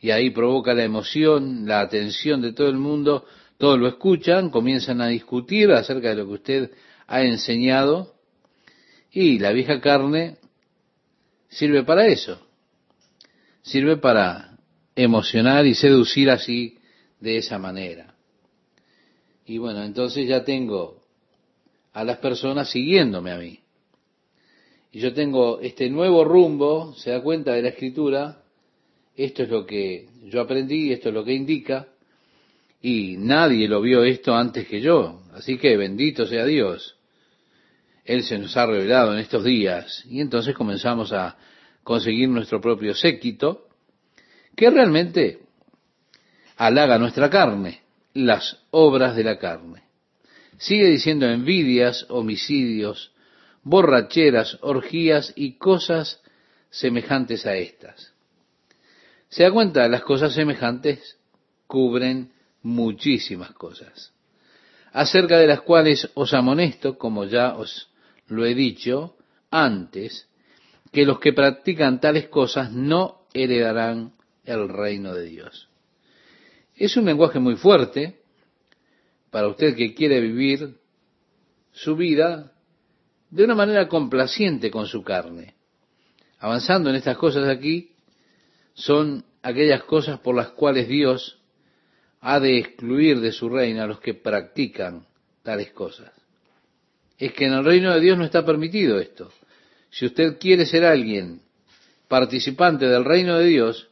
[0.00, 3.26] y ahí provoca la emoción, la atención de todo el mundo,
[3.58, 6.70] todos lo escuchan, comienzan a discutir acerca de lo que usted
[7.06, 8.14] ha enseñado
[9.10, 10.36] y la vieja carne
[11.48, 12.40] sirve para eso,
[13.62, 14.58] sirve para
[14.94, 16.78] emocionar y seducir así
[17.20, 18.14] de esa manera.
[19.46, 21.00] Y bueno, entonces ya tengo
[21.92, 23.60] a las personas siguiéndome a mí.
[24.92, 28.42] Y yo tengo este nuevo rumbo, se da cuenta de la escritura,
[29.14, 31.88] esto es lo que yo aprendí, esto es lo que indica,
[32.80, 36.96] y nadie lo vio esto antes que yo, así que bendito sea Dios.
[38.04, 41.36] Él se nos ha revelado en estos días, y entonces comenzamos a
[41.82, 43.68] conseguir nuestro propio séquito,
[44.54, 45.40] que realmente
[46.56, 47.82] halaga nuestra carne,
[48.14, 49.82] las obras de la carne.
[50.58, 53.12] Sigue diciendo envidias, homicidios,
[53.62, 56.22] borracheras, orgías y cosas
[56.70, 58.12] semejantes a estas.
[59.28, 61.18] Se da cuenta, las cosas semejantes
[61.66, 62.32] cubren
[62.66, 64.12] muchísimas cosas,
[64.92, 67.88] acerca de las cuales os amonesto, como ya os
[68.26, 69.16] lo he dicho
[69.52, 70.28] antes,
[70.92, 75.68] que los que practican tales cosas no heredarán el reino de Dios.
[76.74, 78.20] Es un lenguaje muy fuerte
[79.30, 80.76] para usted que quiere vivir
[81.72, 82.52] su vida
[83.30, 85.54] de una manera complaciente con su carne.
[86.40, 87.92] Avanzando en estas cosas aquí,
[88.74, 91.40] son aquellas cosas por las cuales Dios
[92.20, 95.06] ha de excluir de su reino a los que practican
[95.42, 96.10] tales cosas.
[97.18, 99.32] Es que en el reino de Dios no está permitido esto.
[99.90, 101.40] Si usted quiere ser alguien
[102.08, 103.88] participante del reino de Dios,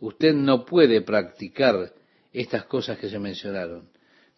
[0.00, 1.92] usted no puede practicar
[2.32, 3.88] estas cosas que se mencionaron.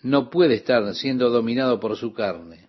[0.02, 2.68] No puede estar siendo dominado por su carne.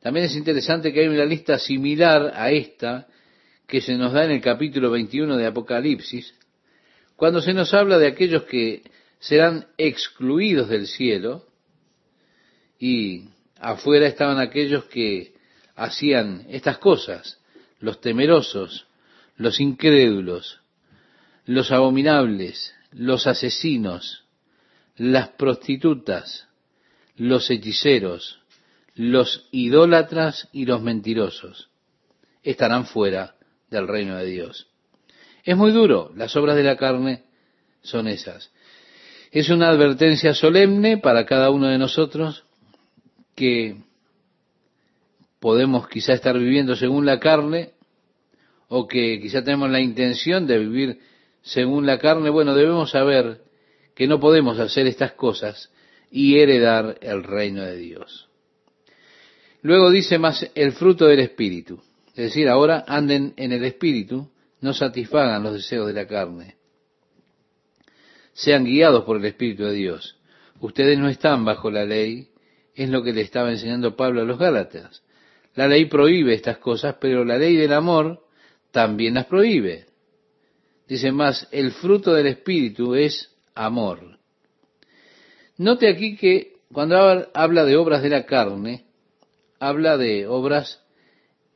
[0.00, 3.06] También es interesante que hay una lista similar a esta
[3.66, 6.34] que se nos da en el capítulo 21 de Apocalipsis,
[7.22, 8.82] cuando se nos habla de aquellos que
[9.20, 11.46] serán excluidos del cielo
[12.80, 13.28] y
[13.60, 15.32] afuera estaban aquellos que
[15.76, 17.40] hacían estas cosas,
[17.78, 18.88] los temerosos,
[19.36, 20.62] los incrédulos,
[21.44, 24.24] los abominables, los asesinos,
[24.96, 26.48] las prostitutas,
[27.14, 28.40] los hechiceros,
[28.96, 31.70] los idólatras y los mentirosos
[32.42, 33.36] estarán fuera
[33.70, 34.71] del reino de Dios.
[35.44, 37.24] Es muy duro, las obras de la carne
[37.82, 38.50] son esas.
[39.30, 42.44] Es una advertencia solemne para cada uno de nosotros
[43.34, 43.76] que
[45.40, 47.72] podemos quizá estar viviendo según la carne
[48.68, 51.00] o que quizá tenemos la intención de vivir
[51.42, 52.30] según la carne.
[52.30, 53.40] Bueno, debemos saber
[53.94, 55.70] que no podemos hacer estas cosas
[56.10, 58.28] y heredar el reino de Dios.
[59.62, 61.82] Luego dice más el fruto del Espíritu.
[62.08, 64.30] Es decir, ahora anden en el Espíritu,
[64.62, 66.56] no satisfagan los deseos de la carne.
[68.32, 70.18] Sean guiados por el Espíritu de Dios.
[70.60, 72.28] Ustedes no están bajo la ley,
[72.74, 75.02] es lo que le estaba enseñando Pablo a los Gálatas.
[75.54, 78.24] La ley prohíbe estas cosas, pero la ley del amor
[78.70, 79.86] también las prohíbe.
[80.88, 84.18] Dice más, el fruto del Espíritu es amor.
[85.58, 88.86] Note aquí que cuando habla de obras de la carne,
[89.58, 90.80] habla de obras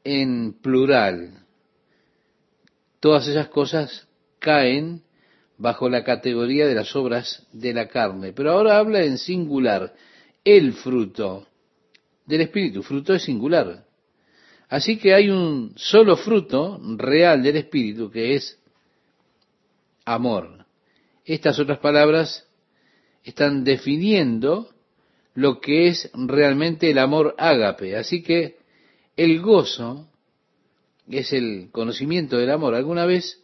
[0.05, 1.46] en plural.
[3.07, 4.09] Todas esas cosas
[4.41, 5.05] caen
[5.59, 8.33] bajo la categoría de las obras de la carne.
[8.33, 9.95] Pero ahora habla en singular,
[10.43, 11.47] el fruto
[12.25, 12.83] del Espíritu.
[12.83, 13.85] Fruto es singular.
[14.69, 18.59] Así que hay un solo fruto real del Espíritu que es
[20.05, 20.67] amor.
[21.25, 22.49] Estas otras palabras
[23.23, 24.69] están definiendo
[25.35, 27.97] lo que es realmente el amor ágape.
[27.97, 28.57] Así que
[29.17, 30.09] el gozo
[31.09, 32.75] es el conocimiento del amor.
[32.75, 33.43] ¿Alguna vez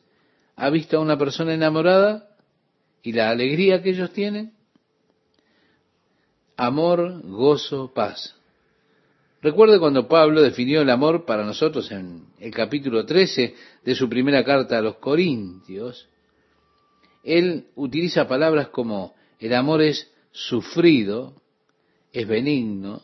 [0.57, 2.29] ha visto a una persona enamorada
[3.03, 4.53] y la alegría que ellos tienen?
[6.57, 8.37] Amor, gozo, paz.
[9.41, 14.45] Recuerde cuando Pablo definió el amor para nosotros en el capítulo 13 de su primera
[14.45, 16.09] carta a los Corintios.
[17.25, 21.35] Él utiliza palabras como el amor es sufrido,
[22.13, 23.03] es benigno.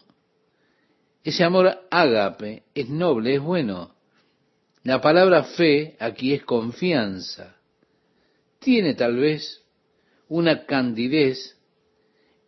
[1.25, 3.98] Ese amor ágape es noble, es bueno.
[4.89, 7.57] La palabra fe aquí es confianza.
[8.59, 9.63] Tiene tal vez
[10.29, 11.59] una candidez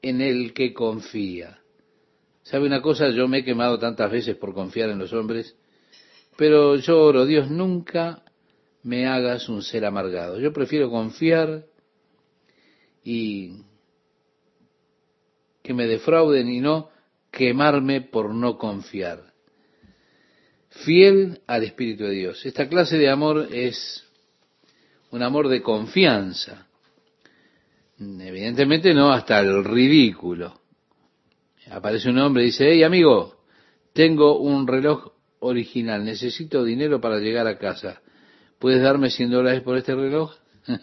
[0.00, 1.58] en el que confía.
[2.42, 3.10] ¿Sabe una cosa?
[3.10, 5.54] Yo me he quemado tantas veces por confiar en los hombres,
[6.38, 8.24] pero yo oro, Dios, nunca
[8.84, 10.40] me hagas un ser amargado.
[10.40, 11.66] Yo prefiero confiar
[13.04, 13.64] y
[15.62, 16.88] que me defrauden y no
[17.30, 19.29] quemarme por no confiar.
[20.70, 22.46] Fiel al Espíritu de Dios.
[22.46, 24.04] Esta clase de amor es
[25.10, 26.66] un amor de confianza.
[27.98, 30.60] Evidentemente no hasta el ridículo
[31.70, 33.36] aparece un hombre y dice, hey amigo,
[33.92, 38.02] tengo un reloj original, necesito dinero para llegar a casa.
[38.58, 40.34] ¿Puedes darme 100 dólares por este reloj?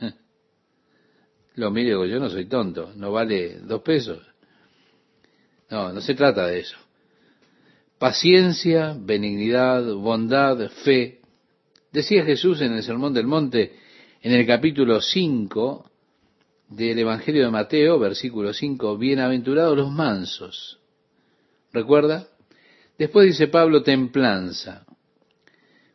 [1.56, 4.20] Lo miro yo no soy tonto, no vale dos pesos.
[5.70, 6.78] No, no se trata de eso.
[8.00, 11.22] Paciencia, benignidad, bondad, fe.
[11.92, 13.74] Decía Jesús en el Sermón del Monte,
[14.22, 15.90] en el capítulo 5
[16.70, 20.80] del Evangelio de Mateo, versículo 5, bienaventurados los mansos
[21.74, 22.28] ¿Recuerda?
[22.98, 24.86] Después dice Pablo, templanza.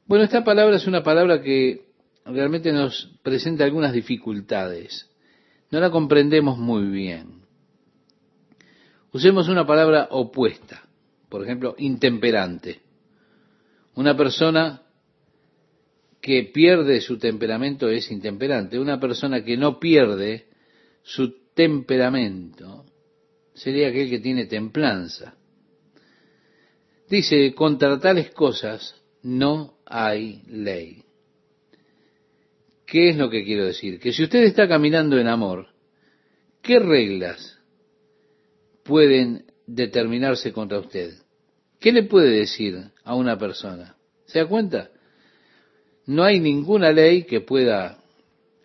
[0.06, 1.86] Bueno, esta palabra es una palabra que
[2.24, 5.08] realmente nos presenta algunas dificultades.
[5.70, 7.42] No la comprendemos muy bien.
[9.12, 10.81] Usemos una palabra opuesta.
[11.32, 12.82] Por ejemplo, intemperante.
[13.94, 14.82] Una persona
[16.20, 18.78] que pierde su temperamento es intemperante.
[18.78, 20.44] Una persona que no pierde
[21.02, 22.84] su temperamento
[23.54, 25.34] sería aquel que tiene templanza.
[27.08, 31.02] Dice, contra tales cosas no hay ley.
[32.84, 33.98] ¿Qué es lo que quiero decir?
[33.98, 35.68] Que si usted está caminando en amor,
[36.60, 37.58] ¿qué reglas
[38.82, 41.21] pueden determinarse contra usted?
[41.82, 43.96] ¿Qué le puede decir a una persona?
[44.24, 44.90] ¿Se da cuenta?
[46.06, 47.98] No hay ninguna ley que pueda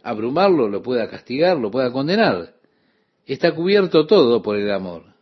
[0.03, 2.53] abrumarlo, lo pueda castigar, lo pueda condenar.
[3.25, 5.17] Está cubierto todo por el amor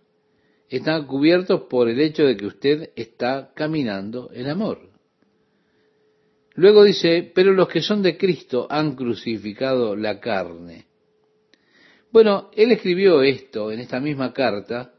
[0.69, 4.79] están cubiertos por el hecho de que usted está caminando en amor.
[6.55, 10.87] Luego dice, pero los que son de Cristo han crucificado la carne.
[12.11, 14.93] Bueno, él escribió esto en esta misma carta,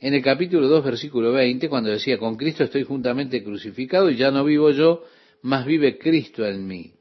[0.00, 4.30] en el capítulo 2, versículo 20, cuando decía, con Cristo estoy juntamente crucificado y ya
[4.30, 5.04] no vivo yo,
[5.42, 6.92] mas vive Cristo en mí.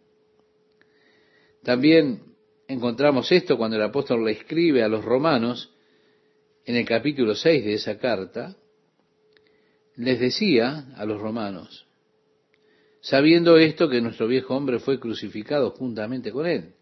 [1.63, 2.21] También
[2.67, 5.71] encontramos esto cuando el apóstol le escribe a los romanos,
[6.65, 8.55] en el capítulo 6 de esa carta,
[9.95, 11.87] les decía a los romanos,
[13.01, 16.73] sabiendo esto que nuestro viejo hombre fue crucificado juntamente con él.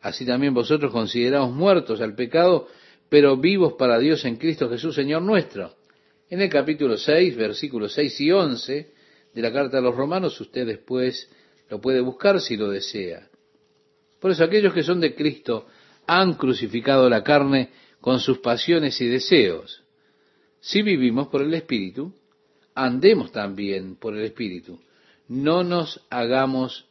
[0.00, 2.68] Así también vosotros consideraos muertos al pecado,
[3.10, 5.74] pero vivos para Dios en Cristo Jesús, Señor nuestro.
[6.30, 8.92] En el capítulo 6, versículos 6 y 11
[9.34, 11.28] de la carta a los romanos, usted después
[11.68, 13.28] lo puede buscar si lo desea.
[14.20, 15.66] Por eso aquellos que son de Cristo
[16.06, 19.82] han crucificado la carne con sus pasiones y deseos.
[20.60, 22.14] Si vivimos por el Espíritu,
[22.76, 24.80] andemos también por el Espíritu.
[25.26, 26.86] No nos hagamos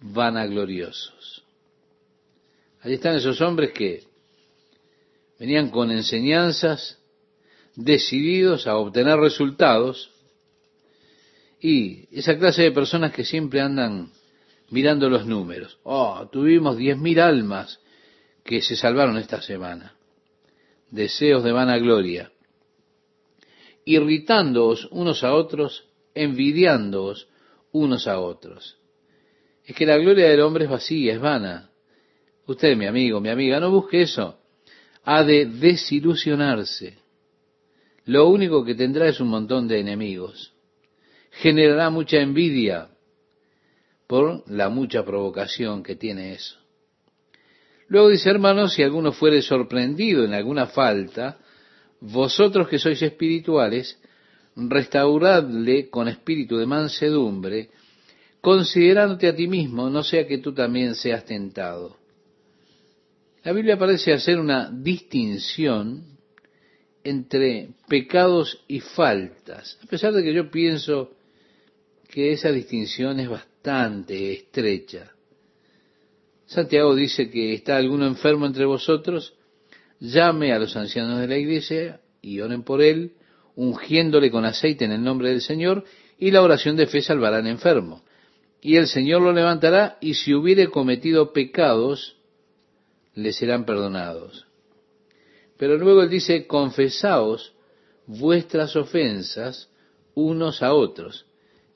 [0.00, 1.44] vanagloriosos.
[2.82, 4.11] Allí están esos hombres que
[5.42, 7.00] venían con enseñanzas,
[7.74, 10.12] decididos a obtener resultados,
[11.60, 14.12] y esa clase de personas que siempre andan
[14.70, 15.80] mirando los números.
[15.82, 17.80] Oh, tuvimos diez mil almas
[18.44, 19.96] que se salvaron esta semana
[20.92, 22.30] deseos de vanagloria,
[23.84, 27.26] irritándoos unos a otros, envidiándoos
[27.72, 28.78] unos a otros.
[29.64, 31.72] Es que la gloria del hombre es vacía, es vana.
[32.46, 34.38] Usted, mi amigo, mi amiga, no busque eso.
[35.04, 36.98] Ha de desilusionarse.
[38.04, 40.52] Lo único que tendrá es un montón de enemigos.
[41.30, 42.88] Generará mucha envidia
[44.06, 46.58] por la mucha provocación que tiene eso.
[47.88, 51.38] Luego dice, hermanos, si alguno fuere sorprendido en alguna falta,
[52.00, 53.98] vosotros que sois espirituales,
[54.56, 57.70] restauradle con espíritu de mansedumbre,
[58.40, 62.01] considerándote a ti mismo, no sea que tú también seas tentado.
[63.44, 66.04] La Biblia parece hacer una distinción
[67.02, 71.10] entre pecados y faltas, a pesar de que yo pienso
[72.08, 75.10] que esa distinción es bastante estrecha.
[76.46, 79.34] Santiago dice que está alguno enfermo entre vosotros,
[79.98, 83.14] llame a los ancianos de la iglesia y oren por él,
[83.56, 85.84] ungiéndole con aceite en el nombre del Señor,
[86.16, 88.04] y la oración de fe salvará al enfermo.
[88.60, 92.16] Y el Señor lo levantará, y si hubiere cometido pecados,
[93.14, 94.46] le serán perdonados.
[95.56, 97.54] Pero luego él dice, confesaos
[98.06, 99.70] vuestras ofensas
[100.14, 101.26] unos a otros.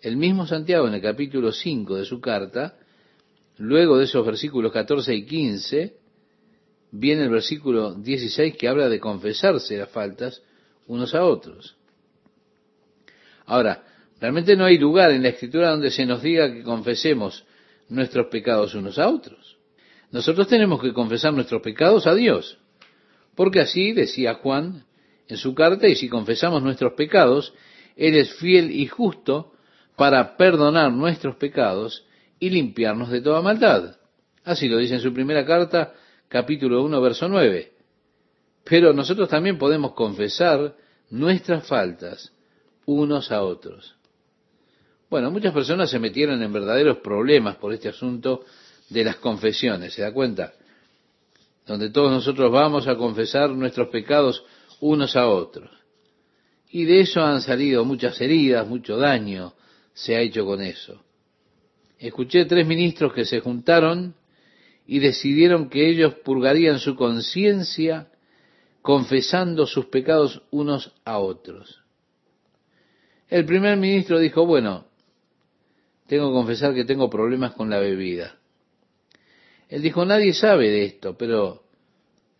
[0.01, 2.77] El mismo Santiago en el capítulo 5 de su carta,
[3.59, 5.97] luego de esos versículos 14 y 15,
[6.91, 10.43] viene el versículo 16 que habla de confesarse las faltas
[10.87, 11.77] unos a otros.
[13.47, 13.85] Ahora,
[14.21, 17.45] realmente no hay lugar en la escritura donde se nos diga que confesemos
[17.89, 19.46] nuestros pecados unos a otros.
[20.17, 22.57] Nosotros tenemos que confesar nuestros pecados a Dios,
[23.35, 24.87] porque así decía Juan
[25.29, 27.53] en su carta, y si confesamos nuestros pecados,
[27.97, 29.53] Él es fiel y justo
[29.95, 32.07] para perdonar nuestros pecados
[32.41, 33.97] y limpiarnos de toda maldad.
[34.43, 35.93] Así lo dice en su primera carta,
[36.29, 37.73] capítulo 1, verso 9.
[38.65, 40.77] Pero nosotros también podemos confesar
[41.11, 42.33] nuestras faltas
[42.87, 43.95] unos a otros.
[45.11, 48.47] Bueno, muchas personas se metieron en verdaderos problemas por este asunto
[48.89, 50.53] de las confesiones, ¿se da cuenta?
[51.67, 54.45] Donde todos nosotros vamos a confesar nuestros pecados
[54.81, 55.71] unos a otros.
[56.71, 59.55] Y de eso han salido muchas heridas, mucho daño
[59.93, 61.03] se ha hecho con eso.
[61.99, 64.15] Escuché tres ministros que se juntaron
[64.87, 68.09] y decidieron que ellos purgarían su conciencia
[68.83, 71.83] confesando sus pecados unos a otros.
[73.29, 74.85] El primer ministro dijo, bueno,
[76.07, 78.39] tengo que confesar que tengo problemas con la bebida.
[79.69, 81.63] Él dijo, nadie sabe de esto, pero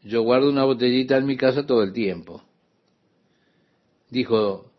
[0.03, 2.43] yo guardo una botellita en mi casa todo el tiempo.
[4.11, 4.71] Dijo,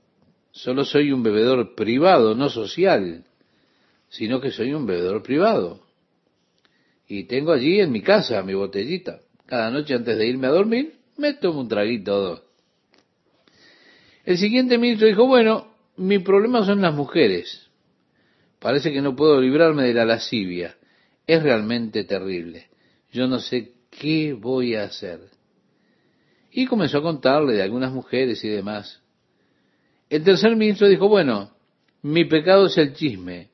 [0.51, 3.25] solo soy un bebedor privado, no social,
[4.09, 5.81] sino que soy un bebedor privado.
[7.07, 9.19] Y tengo allí en mi casa mi botellita.
[9.45, 12.43] Cada noche antes de irme a dormir, me tomo un traguito
[14.25, 17.67] El siguiente ministro dijo, bueno, mi problema son las mujeres.
[18.59, 20.75] Parece que no puedo librarme de la lascivia.
[21.28, 22.67] Es realmente terrible.
[23.11, 25.19] Yo no sé qué voy a hacer.
[26.51, 29.01] Y comenzó a contarle de algunas mujeres y demás.
[30.09, 31.51] El tercer ministro dijo, bueno,
[32.01, 33.49] mi pecado es el chisme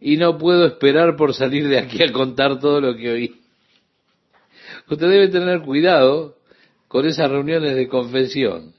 [0.00, 3.40] y no puedo esperar por salir de aquí a contar todo lo que oí.
[4.88, 6.38] Usted debe tener cuidado
[6.88, 8.74] con esas reuniones de confesión,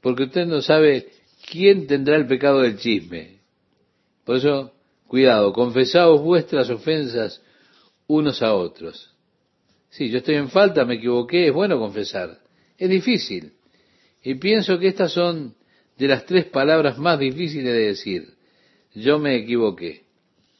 [0.00, 1.08] porque usted no sabe
[1.50, 3.40] quién tendrá el pecado del chisme.
[4.24, 4.72] Por eso,
[5.06, 7.42] cuidado, confesaos vuestras ofensas
[8.06, 9.14] unos a otros.
[9.90, 12.38] Sí, yo estoy en falta, me equivoqué, es bueno confesar.
[12.76, 13.52] Es difícil.
[14.22, 15.54] Y pienso que estas son
[15.96, 18.34] de las tres palabras más difíciles de decir.
[18.94, 20.04] Yo me equivoqué.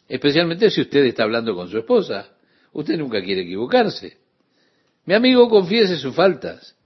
[0.08, 2.30] Especialmente si usted está hablando con su esposa.
[2.72, 4.18] Usted nunca quiere equivocarse.
[5.06, 6.76] Mi amigo, confiese sus faltas.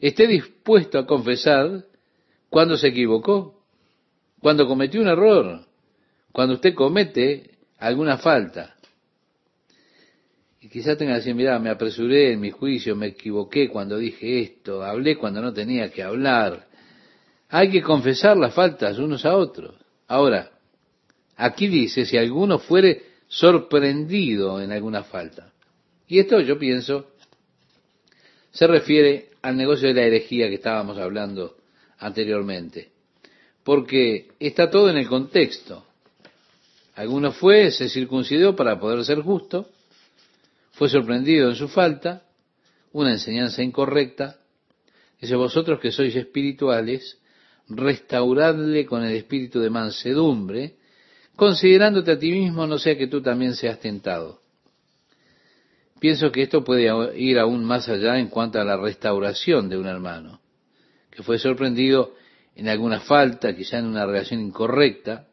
[0.00, 1.84] Esté dispuesto a confesar
[2.50, 3.64] cuando se equivocó,
[4.40, 5.66] cuando cometió un error,
[6.32, 8.71] cuando usted comete alguna falta.
[10.62, 14.40] Y quizá tenga que decir, mira, me apresuré en mi juicio, me equivoqué cuando dije
[14.40, 16.68] esto, hablé cuando no tenía que hablar.
[17.48, 19.74] Hay que confesar las faltas unos a otros.
[20.06, 20.52] Ahora,
[21.36, 25.52] aquí dice, si alguno fuere sorprendido en alguna falta.
[26.06, 27.08] Y esto yo pienso
[28.52, 31.56] se refiere al negocio de la herejía que estábamos hablando
[31.98, 32.90] anteriormente.
[33.64, 35.84] Porque está todo en el contexto.
[36.94, 39.68] Alguno fue, se circuncidó para poder ser justo,
[40.72, 42.24] fue sorprendido en su falta,
[42.92, 44.38] una enseñanza incorrecta.
[45.20, 47.18] Dice, vosotros que sois espirituales,
[47.68, 50.76] restauradle con el espíritu de mansedumbre,
[51.36, 54.40] considerándote a ti mismo, no sea que tú también seas tentado.
[56.00, 59.86] Pienso que esto puede ir aún más allá en cuanto a la restauración de un
[59.86, 60.40] hermano,
[61.10, 62.14] que fue sorprendido
[62.56, 65.28] en alguna falta, quizá en una relación incorrecta.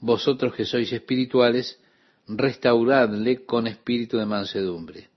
[0.00, 1.80] Vosotros que sois espirituales,
[2.28, 5.08] restauradle con espíritu de mansedumbre.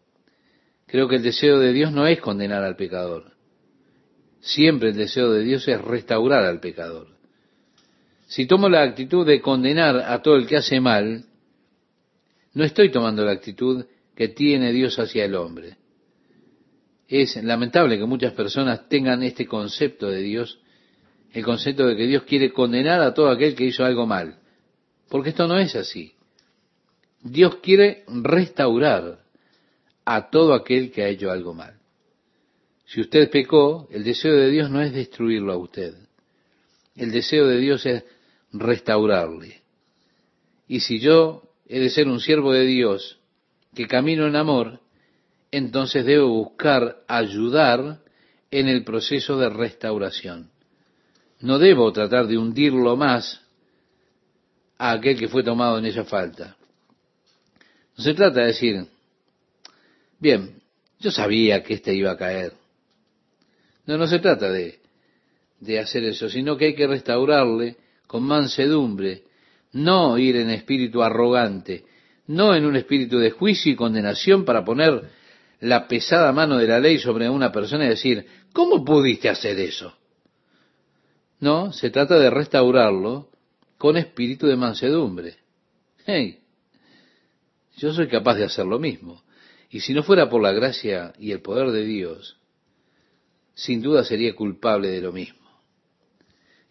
[0.88, 3.32] Creo que el deseo de Dios no es condenar al pecador.
[4.40, 7.08] Siempre el deseo de Dios es restaurar al pecador.
[8.28, 11.26] Si tomo la actitud de condenar a todo el que hace mal,
[12.54, 13.86] no estoy tomando la actitud
[14.16, 15.78] que tiene Dios hacia el hombre.
[17.08, 20.60] Es lamentable que muchas personas tengan este concepto de Dios,
[21.34, 24.38] el concepto de que Dios quiere condenar a todo aquel que hizo algo mal,
[25.10, 26.14] porque esto no es así.
[27.24, 29.20] Dios quiere restaurar
[30.06, 31.76] a todo aquel que ha hecho algo mal.
[32.86, 35.96] Si usted pecó, el deseo de Dios no es destruirlo a usted.
[36.96, 38.04] El deseo de Dios es
[38.52, 39.62] restaurarle.
[40.68, 43.20] Y si yo he de ser un siervo de Dios
[43.74, 44.82] que camino en amor,
[45.52, 48.02] entonces debo buscar ayudar
[48.50, 50.50] en el proceso de restauración.
[51.40, 53.42] No debo tratar de hundirlo más
[54.78, 56.58] a aquel que fue tomado en esa falta.
[57.98, 58.86] No se trata de decir,
[60.20, 60.62] bien,
[61.00, 62.54] yo sabía que éste iba a caer.
[63.86, 64.80] No, no se trata de,
[65.60, 67.78] de hacer eso, sino que hay que restaurarle
[68.08, 69.24] con mansedumbre,
[69.74, 71.86] no ir en espíritu arrogante,
[72.28, 75.10] no en un espíritu de juicio y condenación para poner
[75.62, 79.96] la pesada mano de la ley sobre una persona y decir, ¿cómo pudiste hacer eso?
[81.40, 83.30] No, se trata de restaurarlo
[83.78, 85.38] con espíritu de mansedumbre.
[86.06, 86.41] Hey,
[87.82, 89.24] yo soy capaz de hacer lo mismo.
[89.72, 92.38] Y si no fuera por la gracia y el poder de Dios,
[93.56, 95.40] sin duda sería culpable de lo mismo.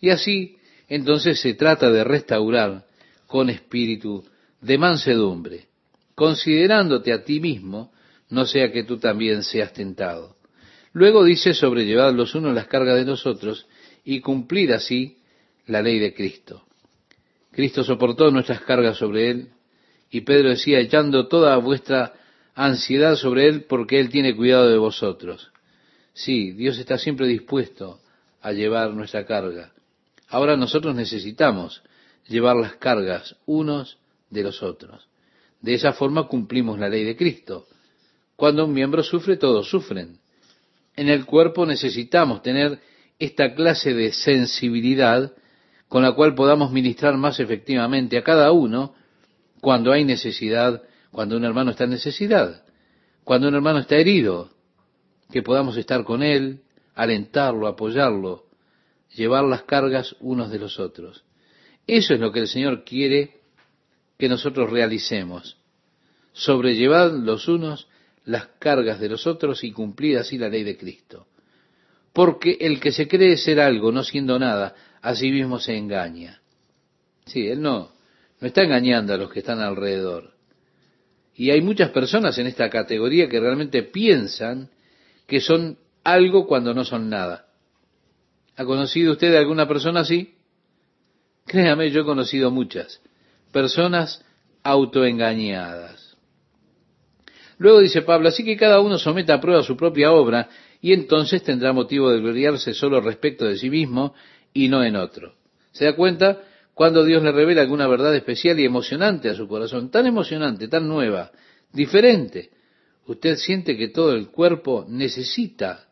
[0.00, 0.56] Y así,
[0.88, 2.86] entonces se trata de restaurar
[3.26, 4.24] con espíritu
[4.60, 5.66] de mansedumbre,
[6.14, 7.92] considerándote a ti mismo,
[8.28, 10.36] no sea que tú también seas tentado.
[10.92, 13.66] Luego dice sobrellevad los unos las cargas de nosotros
[14.04, 15.18] y cumplir así
[15.66, 16.64] la ley de Cristo.
[17.50, 19.48] Cristo soportó nuestras cargas sobre él
[20.10, 22.14] y Pedro decía echando toda vuestra
[22.54, 25.50] ansiedad sobre él porque él tiene cuidado de vosotros.
[26.12, 28.00] Sí, Dios está siempre dispuesto
[28.42, 29.72] a llevar nuestra carga.
[30.28, 31.82] Ahora nosotros necesitamos
[32.28, 33.98] llevar las cargas unos
[34.30, 35.08] de los otros.
[35.60, 37.66] De esa forma cumplimos la ley de Cristo.
[38.36, 40.18] Cuando un miembro sufre, todos sufren.
[40.96, 42.80] En el cuerpo necesitamos tener
[43.18, 45.32] esta clase de sensibilidad
[45.88, 48.94] con la cual podamos ministrar más efectivamente a cada uno
[49.60, 52.64] cuando hay necesidad, cuando un hermano está en necesidad,
[53.24, 54.50] cuando un hermano está herido,
[55.30, 56.62] que podamos estar con él,
[56.94, 58.46] alentarlo, apoyarlo,
[59.14, 61.24] llevar las cargas unos de los otros.
[61.86, 63.40] Eso es lo que el Señor quiere
[64.18, 65.56] que nosotros realicemos.
[66.32, 67.88] Sobrellevad los unos
[68.24, 71.26] las cargas de los otros y cumplir así la ley de Cristo.
[72.12, 76.40] Porque el que se cree ser algo no siendo nada, a sí mismo se engaña.
[77.24, 77.92] Sí, él no,
[78.40, 80.32] no está engañando a los que están alrededor.
[81.34, 84.70] Y hay muchas personas en esta categoría que realmente piensan
[85.26, 87.46] que son algo cuando no son nada.
[88.56, 90.34] ¿Ha conocido usted alguna persona así?
[91.46, 93.00] Créame, yo he conocido muchas
[93.52, 94.24] personas
[94.62, 96.16] autoengañadas.
[97.58, 100.48] Luego dice Pablo, así que cada uno someta a prueba su propia obra
[100.80, 104.14] y entonces tendrá motivo de gloriarse solo respecto de sí mismo
[104.52, 105.34] y no en otro.
[105.72, 106.40] ¿Se da cuenta?
[106.74, 110.88] Cuando Dios le revela alguna verdad especial y emocionante a su corazón, tan emocionante, tan
[110.88, 111.30] nueva,
[111.72, 112.50] diferente,
[113.06, 115.88] usted siente que todo el cuerpo necesita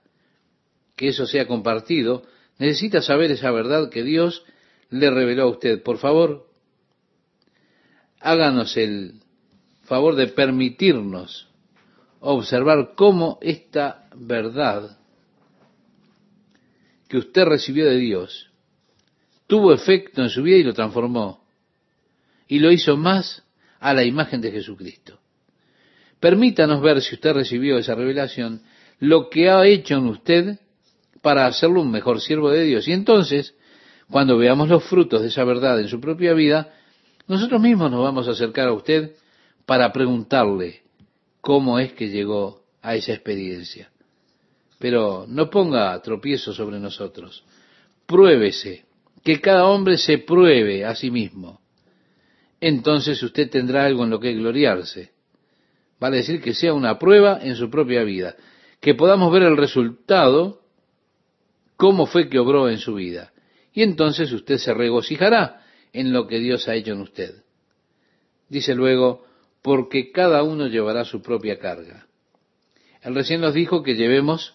[0.97, 2.24] que eso sea compartido,
[2.59, 4.45] necesita saber esa verdad que Dios
[4.91, 5.83] le reveló a usted.
[5.83, 6.49] Por favor,
[8.20, 9.20] háganos el
[9.85, 11.49] favor de permitirnos
[12.20, 14.99] observar cómo esta verdad
[17.09, 18.47] que usted recibió de Dios
[19.49, 21.42] tuvo efecto en su vida y lo transformó
[22.46, 23.42] y lo hizo más
[23.80, 25.18] a la imagen de Jesucristo.
[26.20, 28.62] Permítanos ver si usted recibió esa revelación,
[29.01, 30.59] lo que ha hecho en usted
[31.22, 32.86] para hacerlo un mejor siervo de Dios.
[32.88, 33.55] Y entonces,
[34.11, 36.74] cuando veamos los frutos de esa verdad en su propia vida,
[37.26, 39.14] nosotros mismos nos vamos a acercar a usted
[39.66, 40.82] para preguntarle
[41.40, 43.90] cómo es que llegó a esa experiencia.
[44.78, 47.44] Pero no ponga tropiezo sobre nosotros.
[48.07, 48.88] Pruébese,
[49.23, 51.61] que cada hombre se pruebe a sí mismo.
[52.61, 55.12] Entonces usted tendrá algo en lo que gloriarse.
[56.01, 58.37] Vale decir que sea una prueba en su propia vida,
[58.81, 60.62] que podamos ver el resultado,
[61.77, 63.33] cómo fue que obró en su vida.
[63.73, 65.62] Y entonces usted se regocijará
[65.93, 67.43] en lo que Dios ha hecho en usted.
[68.49, 69.25] Dice luego,
[69.62, 72.07] porque cada uno llevará su propia carga.
[73.03, 74.55] Él recién nos dijo que llevemos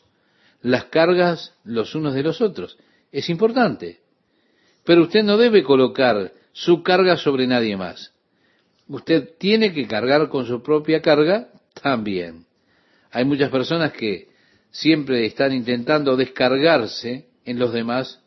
[0.61, 2.77] las cargas los unos de los otros.
[3.11, 4.02] Es importante.
[4.83, 8.13] Pero usted no debe colocar su carga sobre nadie más.
[8.87, 11.49] Usted tiene que cargar con su propia carga
[11.81, 12.45] también.
[13.11, 14.27] Hay muchas personas que
[14.71, 18.19] siempre están intentando descargarse en los demás,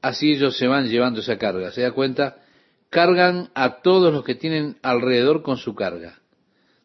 [0.00, 1.70] así ellos se van llevando esa carga.
[1.70, 2.38] ¿Se da cuenta?
[2.90, 6.18] Cargan a todos los que tienen alrededor con su carga.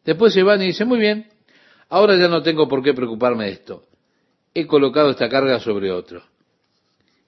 [0.04, 1.28] Después se van y dicen, muy bien,
[1.88, 3.84] ahora ya no tengo por qué preocuparme de esto.
[4.54, 6.22] He colocado esta carga sobre otro.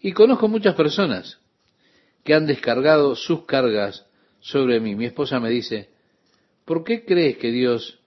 [0.00, 1.38] Y conozco muchas personas
[2.24, 4.06] que han descargado sus cargas
[4.40, 4.94] sobre mí.
[4.94, 5.90] Mi esposa me dice,
[6.64, 7.98] ¿por qué crees que Dios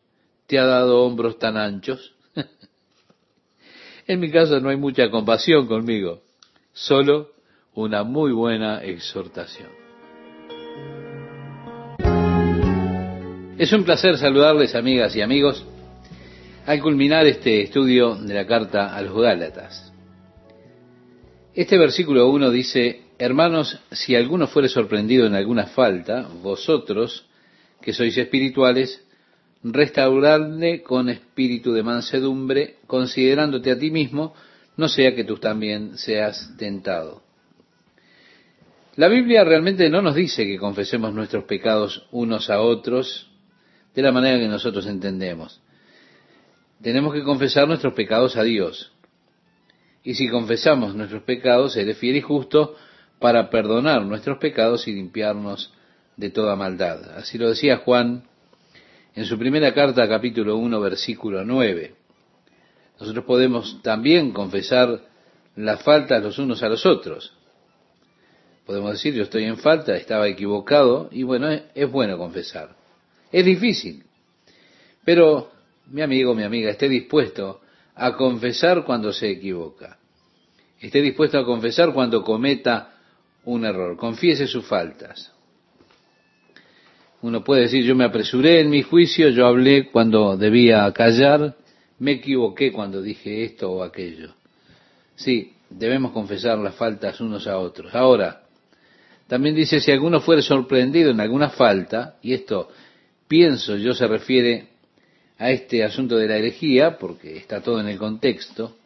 [0.47, 2.15] te ha dado hombros tan anchos?
[4.07, 6.21] en mi caso no hay mucha compasión conmigo,
[6.71, 7.31] solo
[7.75, 9.69] una muy buena exhortación.
[13.57, 15.63] Es un placer saludarles, amigas y amigos,
[16.65, 19.92] al culminar este estudio de la carta a los Gálatas.
[21.55, 27.27] Este versículo 1 dice, Hermanos, si alguno fuere sorprendido en alguna falta, vosotros,
[27.79, 29.03] que sois espirituales,
[29.63, 34.33] restauradle con espíritu de mansedumbre, considerándote a ti mismo,
[34.77, 37.21] no sea que tú también seas tentado.
[38.95, 43.29] La Biblia realmente no nos dice que confesemos nuestros pecados unos a otros
[43.93, 45.61] de la manera que nosotros entendemos.
[46.81, 48.92] Tenemos que confesar nuestros pecados a Dios.
[50.03, 52.75] Y si confesamos nuestros pecados, Él es fiel y justo
[53.19, 55.73] para perdonar nuestros pecados y limpiarnos
[56.17, 57.17] de toda maldad.
[57.17, 58.23] Así lo decía Juan
[59.15, 61.95] en su primera carta, capítulo 1, versículo 9.
[62.99, 65.01] Nosotros podemos también confesar
[65.55, 67.33] las faltas los unos a los otros.
[68.65, 72.75] Podemos decir, yo estoy en falta, estaba equivocado, y bueno, es, bueno confesar.
[73.31, 74.03] Es difícil,
[75.03, 75.51] pero
[75.87, 77.61] mi amigo, mi amiga, esté dispuesto
[77.95, 79.97] a confesar cuando se equivoca.
[80.79, 82.93] Esté dispuesto a confesar cuando cometa
[83.45, 83.97] un error.
[83.97, 85.31] Confiese sus faltas.
[87.21, 91.55] Uno puede decir, yo me apresuré en mi juicio, yo hablé cuando debía callar,
[91.99, 94.33] me equivoqué cuando dije esto o aquello.
[95.15, 97.95] Sí, debemos confesar las faltas unos a otros.
[97.95, 98.43] Ahora,
[99.27, 102.69] también dice, si alguno fuere sorprendido en alguna falta, y esto
[103.27, 104.72] pienso yo se refiere
[105.43, 108.77] a este asunto de la herejía, porque está todo en el contexto,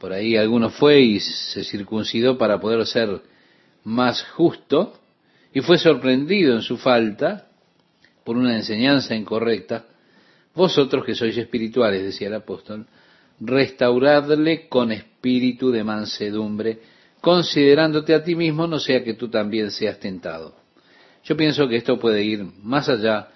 [0.00, 3.20] por ahí alguno fue y se circuncidó para poder ser
[3.84, 4.98] más justo,
[5.54, 7.46] y fue sorprendido en su falta
[8.24, 9.84] por una enseñanza incorrecta,
[10.56, 12.88] vosotros que sois espirituales, decía el apóstol,
[13.38, 16.80] restauradle con espíritu de mansedumbre,
[17.20, 20.56] considerándote a ti mismo, no sea que tú también seas tentado.
[21.22, 23.28] Yo pienso que esto puede ir más allá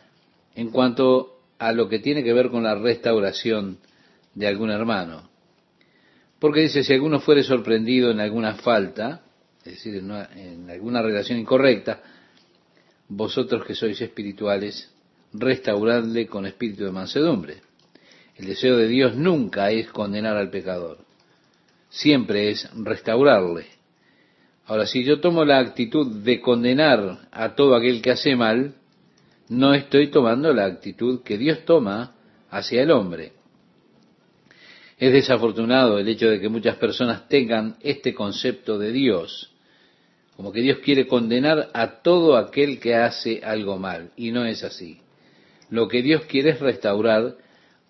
[0.56, 1.31] en cuanto
[1.62, 3.78] a lo que tiene que ver con la restauración
[4.34, 5.30] de algún hermano.
[6.40, 9.22] Porque dice, si alguno fuere sorprendido en alguna falta,
[9.58, 12.02] es decir, en, alguna relación incorrecta,
[13.08, 14.92] vosotros que sois espirituales,
[15.32, 17.58] restauradle con espíritu de mansedumbre.
[18.34, 20.98] El deseo de Dios nunca es condenar al pecador,
[21.90, 23.66] siempre es restaurarle.
[24.66, 28.74] Ahora, si yo tomo la actitud de condenar a todo aquel que hace mal,
[29.52, 32.14] no estoy tomando la actitud que Dios toma
[32.50, 33.32] hacia el hombre.
[34.98, 39.52] Es desafortunado el hecho de que muchas personas tengan este concepto de Dios
[40.36, 44.64] como que Dios quiere condenar a todo aquel que hace algo mal, y no es
[44.64, 44.98] así.
[45.70, 47.36] Lo que Dios quiere es restaurar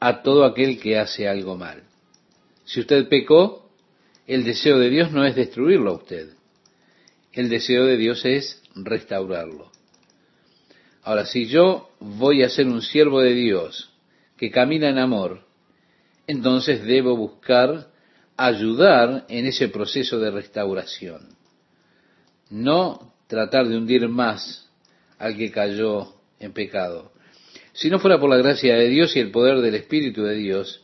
[0.00, 1.84] a todo aquel que hace algo mal.
[2.64, 3.70] Si usted pecó,
[4.26, 6.30] el deseo de Dios no es destruirlo a usted.
[7.32, 9.70] El deseo de Dios es restaurarlo.
[11.02, 13.90] Ahora, si yo voy a ser un siervo de Dios
[14.36, 15.44] que camina en amor,
[16.26, 17.88] entonces debo buscar
[18.36, 21.42] ayudar en ese proceso de restauración
[22.52, 24.70] no tratar de hundir más
[25.18, 27.12] al que cayó en pecado.
[27.72, 30.82] Si no fuera por la gracia de Dios y el poder del Espíritu de Dios,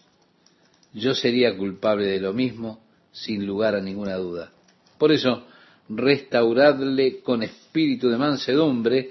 [0.94, 4.52] yo sería culpable de lo mismo, sin lugar a ninguna duda.
[4.96, 5.46] Por eso,
[5.90, 9.10] restauradle con espíritu de mansedumbre,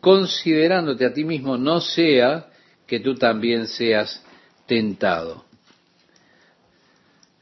[0.00, 2.48] considerándote a ti mismo, no sea
[2.86, 4.24] que tú también seas
[4.66, 5.44] tentado.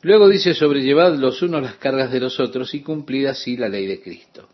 [0.03, 3.87] Luego dice, sobrellevad los unos las cargas de los otros y cumplid así la ley
[3.87, 4.49] de Cristo.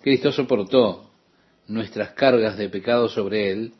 [0.00, 1.10] Cristo soportó
[1.66, 3.72] nuestras cargas de pecado sobre él.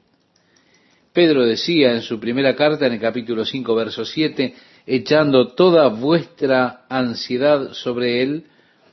[1.13, 4.55] Pedro decía en su primera carta, en el capítulo 5, verso 7,
[4.87, 8.45] echando toda vuestra ansiedad sobre él,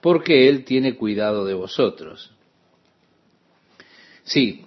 [0.01, 2.34] porque él tiene cuidado de vosotros.
[4.25, 4.65] Sí,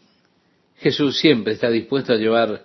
[0.76, 2.64] Jesús siempre está dispuesto a llevar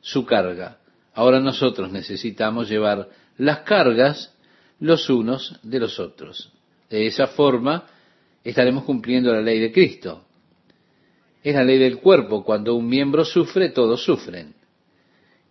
[0.00, 0.78] su carga.
[1.14, 4.34] Ahora nosotros necesitamos llevar las cargas
[4.80, 6.52] los unos de los otros.
[6.90, 7.86] De esa forma,
[8.42, 10.24] estaremos cumpliendo la ley de Cristo.
[11.42, 12.44] Es la ley del cuerpo.
[12.44, 14.54] Cuando un miembro sufre, todos sufren.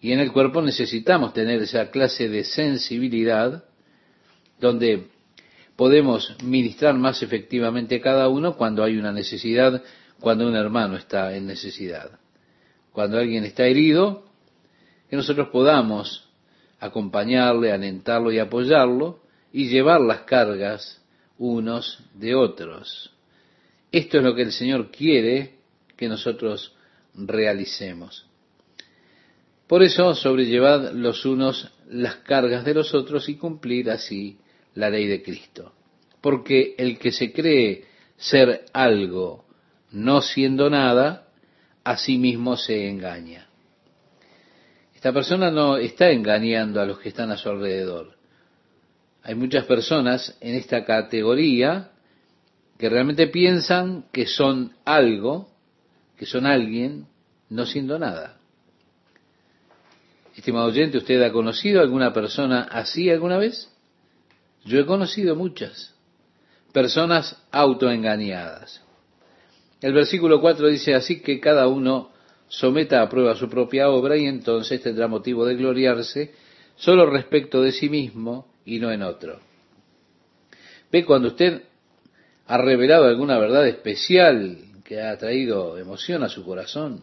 [0.01, 3.63] Y en el cuerpo necesitamos tener esa clase de sensibilidad
[4.59, 5.07] donde
[5.75, 9.81] podemos ministrar más efectivamente cada uno cuando hay una necesidad,
[10.21, 12.11] cuando un hermano está en necesidad.
[12.93, 14.23] Cuando alguien está herido,
[15.09, 16.29] que nosotros podamos
[16.79, 19.19] acompañarle, alentarlo y apoyarlo
[19.51, 21.01] y llevar las cargas
[21.37, 23.13] unos de otros.
[23.91, 25.55] Esto es lo que el Señor quiere
[25.97, 26.75] que nosotros
[27.15, 28.25] realicemos.
[29.67, 34.37] Por eso, sobrellevad los unos las cargas de los otros y cumplir así
[34.75, 35.73] la ley de Cristo.
[36.21, 37.85] Porque el que se cree
[38.17, 39.45] ser algo
[39.91, 41.27] no siendo nada,
[41.83, 43.47] a sí mismo se engaña.
[44.95, 48.15] Esta persona no está engañando a los que están a su alrededor.
[49.23, 51.91] Hay muchas personas en esta categoría
[52.77, 55.49] que realmente piensan que son algo,
[56.17, 57.07] que son alguien,
[57.49, 58.37] no siendo nada.
[60.35, 63.69] Estimado oyente, ¿usted ha conocido alguna persona así alguna vez?
[64.63, 65.93] Yo he conocido muchas
[66.71, 68.81] personas autoengañadas.
[69.81, 72.11] El versículo 4 dice así que cada uno
[72.47, 76.33] someta a prueba su propia obra y entonces tendrá motivo de gloriarse
[76.75, 79.39] solo respecto de sí mismo y no en otro.
[80.91, 81.63] Ve cuando usted
[82.47, 87.01] ha revelado alguna verdad especial que ha traído emoción a su corazón,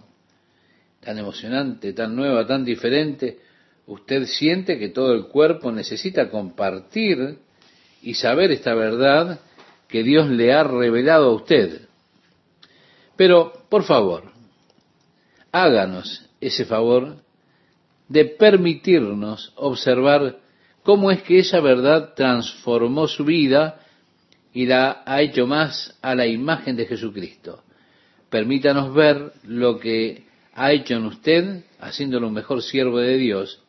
[1.01, 3.39] tan emocionante, tan nueva, tan diferente,
[3.87, 7.39] usted siente que todo el cuerpo necesita compartir
[8.03, 9.41] y saber esta verdad
[9.89, 11.88] que Dios le ha revelado a usted.
[13.19, 14.31] Pero, por favor,
[15.51, 17.16] háganos ese favor
[18.09, 20.39] de permitirnos observar
[20.85, 23.81] cómo es que esa verdad transformó su vida
[24.53, 27.64] y la ha hecho más a la imagen de Jesucristo.
[28.31, 33.64] Permítanos ver lo que ha hecho en usted, haciéndolo un mejor siervo de Dios.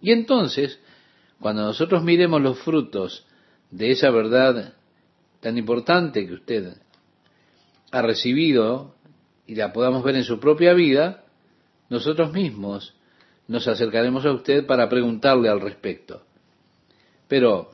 [0.00, 0.80] Y entonces,
[1.40, 3.26] cuando nosotros miremos los frutos
[3.70, 4.72] de esa verdad
[5.40, 6.78] tan importante que usted
[7.90, 8.94] ha recibido
[9.46, 11.24] y la podamos ver en su propia vida,
[11.88, 12.94] nosotros mismos
[13.46, 16.22] nos acercaremos a usted para preguntarle al respecto.
[17.28, 17.70] Pero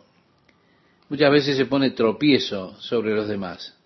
[1.09, 3.77] muchas veces se pone tropiezo sobre los demás.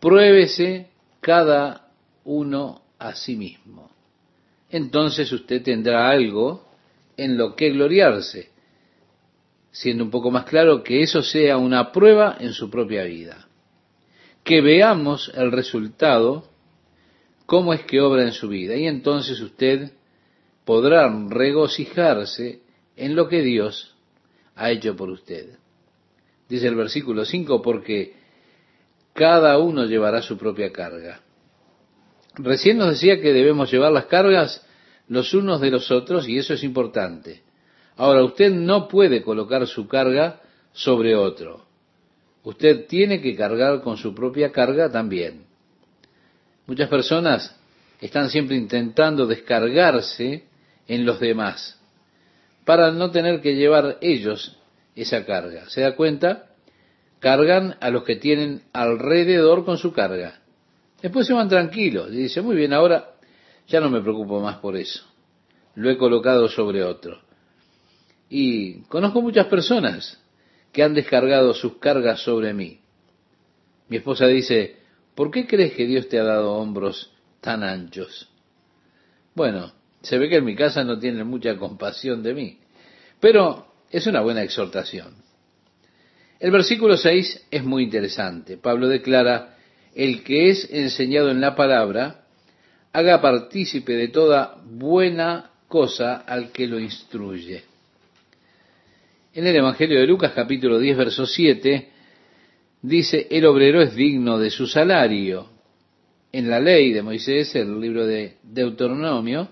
[0.00, 0.90] Pruébese
[1.20, 1.88] cada
[2.24, 3.90] uno a sí mismo.
[4.70, 6.66] Entonces usted tendrá algo
[7.16, 8.50] en lo que gloriarse,
[9.70, 13.46] siendo un poco más claro que eso sea una prueba en su propia vida.
[14.44, 16.48] Que veamos el resultado
[17.46, 18.76] cómo es que obra en su vida.
[18.76, 19.92] Y entonces usted
[20.64, 22.60] podrá regocijarse
[22.96, 23.94] en lo que Dios
[24.54, 25.58] ha hecho por usted.
[26.48, 28.14] Dice el versículo 5, porque
[29.12, 31.20] cada uno llevará su propia carga.
[32.36, 34.66] Recién nos decía que debemos llevar las cargas
[35.08, 37.42] los unos de los otros y eso es importante.
[37.96, 40.40] Ahora, usted no puede colocar su carga
[40.72, 41.63] sobre otro.
[42.44, 45.46] Usted tiene que cargar con su propia carga también.
[46.66, 47.58] Muchas personas
[48.00, 50.44] están siempre intentando descargarse
[50.86, 51.80] en los demás
[52.64, 54.58] para no tener que llevar ellos
[54.94, 55.68] esa carga.
[55.70, 56.50] ¿Se da cuenta?
[57.18, 60.40] Cargan a los que tienen alrededor con su carga.
[61.00, 63.14] Después se van tranquilos y dicen, muy bien, ahora
[63.68, 65.02] ya no me preocupo más por eso.
[65.74, 67.20] Lo he colocado sobre otro.
[68.28, 70.22] Y conozco muchas personas
[70.74, 72.80] que han descargado sus cargas sobre mí.
[73.88, 74.76] Mi esposa dice,
[75.14, 78.28] ¿Por qué crees que Dios te ha dado hombros tan anchos?
[79.34, 79.72] Bueno,
[80.02, 82.58] se ve que en mi casa no tienen mucha compasión de mí,
[83.20, 85.14] pero es una buena exhortación.
[86.40, 88.56] El versículo 6 es muy interesante.
[88.56, 89.56] Pablo declara,
[89.94, 92.26] el que es enseñado en la palabra,
[92.92, 97.62] haga partícipe de toda buena cosa al que lo instruye.
[99.36, 101.88] En el Evangelio de Lucas capítulo 10, verso 7,
[102.82, 105.48] dice, el obrero es digno de su salario.
[106.30, 109.48] En la ley de Moisés, el libro de Deuteronomio,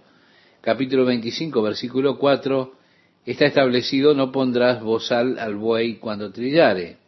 [0.61, 2.75] capítulo 25, versículo 4,
[3.27, 6.99] está establecido, no pondrás bozal al buey cuando trillare.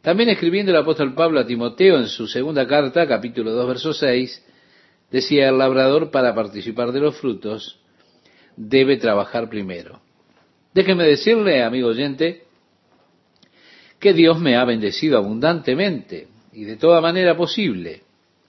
[0.00, 4.46] También escribiendo el apóstol Pablo a Timoteo en su segunda carta, capítulo 2, verso 6,
[5.10, 7.80] decía, el labrador para participar de los frutos
[8.56, 10.05] debe trabajar primero.
[10.76, 12.42] Déjeme decirle, amigo oyente,
[13.98, 18.02] que Dios me ha bendecido abundantemente y de toda manera posible.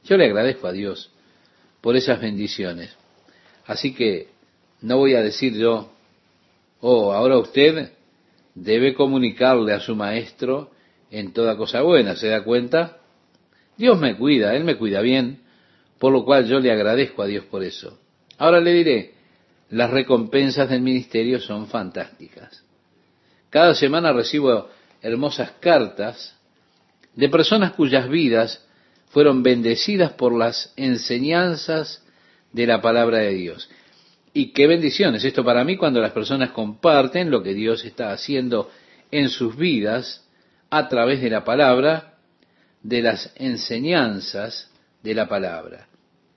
[0.03, 1.09] Yo le agradezco a Dios
[1.79, 2.93] por esas bendiciones.
[3.65, 4.27] Así que
[4.81, 5.89] no voy a decir yo,
[6.81, 7.93] oh, ahora usted
[8.55, 10.71] debe comunicarle a su maestro
[11.09, 12.97] en toda cosa buena, ¿se da cuenta?
[13.77, 15.43] Dios me cuida, Él me cuida bien,
[15.97, 17.97] por lo cual yo le agradezco a Dios por eso.
[18.37, 19.13] Ahora le diré,
[19.69, 22.63] las recompensas del ministerio son fantásticas.
[23.49, 24.69] Cada semana recibo
[25.01, 26.35] hermosas cartas
[27.15, 28.65] de personas cuyas vidas
[29.09, 32.03] fueron bendecidas por las enseñanzas
[32.51, 33.69] de la palabra de Dios.
[34.33, 38.69] Y qué bendiciones esto para mí cuando las personas comparten lo que Dios está haciendo
[39.11, 40.27] en sus vidas
[40.69, 42.15] a través de la palabra,
[42.83, 44.69] de las enseñanzas
[45.01, 45.87] de la palabra.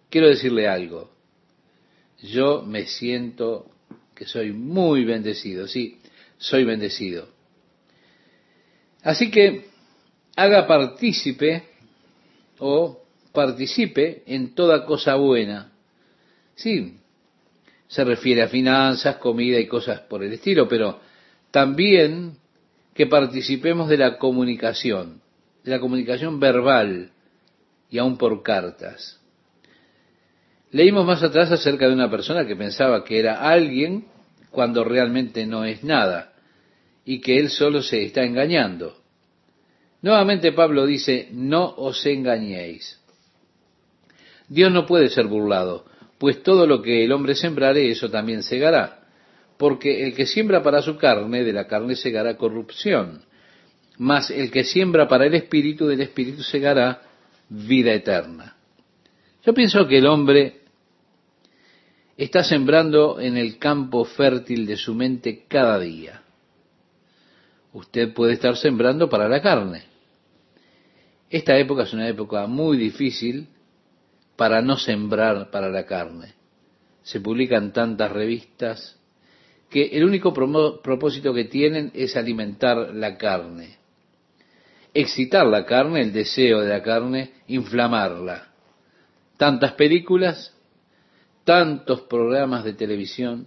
[0.09, 1.11] Quiero decirle algo.
[2.23, 3.71] Yo me siento
[4.15, 5.99] que soy muy bendecido, sí,
[6.39, 7.29] soy bendecido.
[9.03, 9.67] Así que
[10.37, 11.65] haga partícipe
[12.59, 13.03] o
[13.33, 15.73] participe en toda cosa buena.
[16.55, 16.99] Sí,
[17.89, 21.01] se refiere a finanzas, comida y cosas por el estilo, pero
[21.51, 22.37] también
[22.95, 25.21] que participemos de la comunicación,
[25.65, 27.11] de la comunicación verbal
[27.91, 29.20] y aún por cartas.
[30.73, 34.07] Leímos más atrás acerca de una persona que pensaba que era alguien
[34.51, 36.33] cuando realmente no es nada
[37.05, 38.97] y que él solo se está engañando.
[40.03, 43.01] Nuevamente Pablo dice, no os engañéis.
[44.49, 45.85] Dios no puede ser burlado,
[46.19, 49.01] pues todo lo que el hombre sembrare, eso también segará.
[49.59, 53.23] Porque el que siembra para su carne, de la carne segará corrupción.
[53.99, 57.03] Mas el que siembra para el espíritu, del espíritu segará
[57.49, 58.57] vida eterna.
[59.45, 60.60] Yo pienso que el hombre
[62.25, 66.23] está sembrando en el campo fértil de su mente cada día.
[67.73, 69.85] Usted puede estar sembrando para la carne.
[71.31, 73.49] Esta época es una época muy difícil
[74.37, 76.35] para no sembrar para la carne.
[77.03, 79.01] Se publican tantas revistas
[79.71, 83.79] que el único propósito que tienen es alimentar la carne,
[84.93, 88.49] excitar la carne, el deseo de la carne, inflamarla.
[89.39, 90.55] Tantas películas,
[91.45, 93.47] tantos programas de televisión,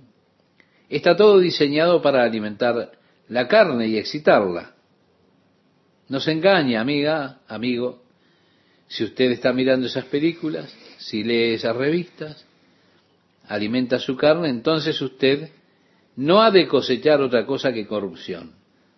[0.90, 2.92] está todo diseñado para alimentar
[3.30, 4.74] la carne y excitarla.
[6.10, 8.04] No se engañe, amiga, amigo,
[8.88, 12.46] si usted está mirando esas películas, si lee esas revistas,
[13.48, 15.50] alimenta su carne, entonces usted
[16.16, 18.52] no ha de cosechar otra cosa que corrupción.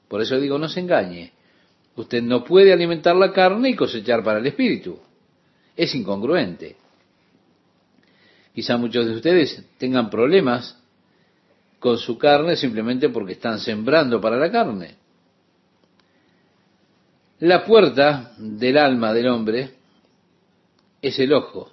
[0.08, 1.32] Por eso digo, no se engañe.
[1.96, 5.00] Usted no puede alimentar la carne y cosechar para el espíritu.
[5.76, 6.76] Es incongruente.
[8.56, 10.82] Quizá muchos de ustedes tengan problemas
[11.78, 14.96] con su carne simplemente porque están sembrando para la carne.
[17.40, 19.72] La puerta del alma del hombre
[21.02, 21.70] es el ojo.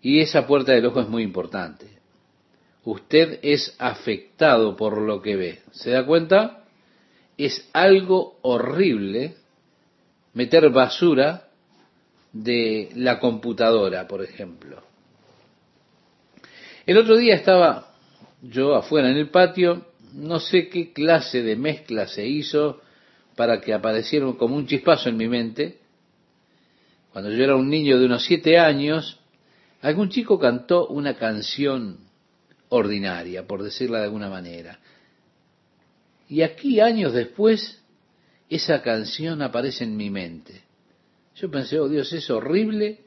[0.00, 1.98] Y esa puerta del ojo es muy importante.
[2.84, 5.62] Usted es afectado por lo que ve.
[5.72, 6.62] ¿Se da cuenta?
[7.36, 9.34] Es algo horrible
[10.32, 11.48] meter basura
[12.32, 14.89] de la computadora, por ejemplo.
[16.90, 17.94] El otro día estaba
[18.42, 22.80] yo afuera en el patio, no sé qué clase de mezcla se hizo
[23.36, 25.78] para que aparecieron como un chispazo en mi mente.
[27.12, 29.20] Cuando yo era un niño de unos siete años,
[29.82, 31.98] algún chico cantó una canción
[32.70, 34.80] ordinaria, por decirla de alguna manera.
[36.28, 37.80] Y aquí, años después,
[38.48, 40.62] esa canción aparece en mi mente.
[41.36, 42.98] Yo pensé, oh Dios, es horrible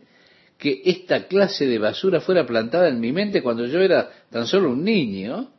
[0.58, 4.72] que esta clase de basura fuera plantada en mi mente cuando yo era tan solo
[4.72, 5.52] un niño,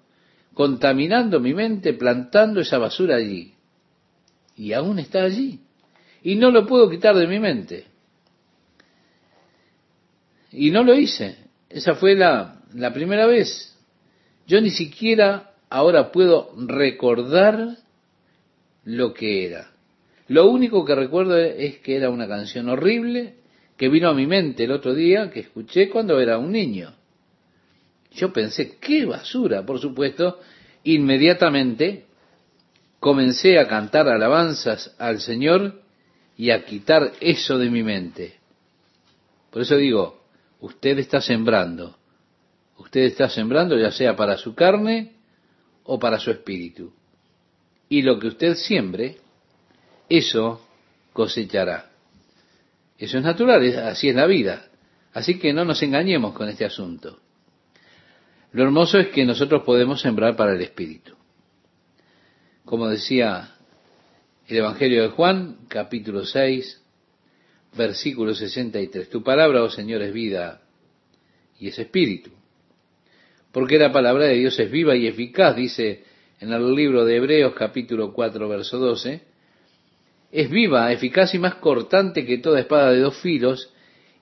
[0.55, 3.55] contaminando mi mente, plantando esa basura allí
[4.57, 5.61] y aún está allí.
[6.23, 7.85] Y no lo puedo quitar de mi mente.
[10.53, 11.37] Y no lo hice.
[11.69, 13.77] Esa fue la, la primera vez.
[14.47, 17.77] Yo ni siquiera ahora puedo recordar
[18.85, 19.71] lo que era.
[20.29, 23.35] Lo único que recuerdo es que era una canción horrible
[23.77, 26.95] que vino a mi mente el otro día, que escuché cuando era un niño.
[28.13, 30.39] Yo pensé, qué basura, por supuesto,
[30.85, 32.07] inmediatamente
[33.01, 35.83] comencé a cantar alabanzas al Señor
[36.37, 38.39] y a quitar eso de mi mente.
[39.51, 40.23] Por eso digo,
[40.61, 41.97] usted está sembrando.
[42.79, 45.13] Usted está sembrando ya sea para su carne
[45.85, 46.93] o para su espíritu.
[47.89, 49.19] Y lo que usted siembre,
[50.09, 50.67] eso
[51.13, 51.94] cosechará.
[52.99, 54.67] Eso es natural, así es la vida.
[55.13, 57.21] Así que no nos engañemos con este asunto.
[58.53, 61.15] Lo hermoso es que nosotros podemos sembrar para el espíritu
[62.65, 63.55] como decía
[64.49, 66.83] el Evangelio de Juan, capítulo 6,
[67.77, 69.09] versículo 63.
[69.09, 70.63] Tu palabra, oh Señor, es vida
[71.59, 72.31] y es espíritu.
[73.53, 76.05] Porque la palabra de Dios es viva y eficaz, dice
[76.41, 79.23] en el libro de Hebreos, capítulo 4, verso 12.
[80.35, 83.73] Es viva, eficaz y más cortante que toda espada de dos filos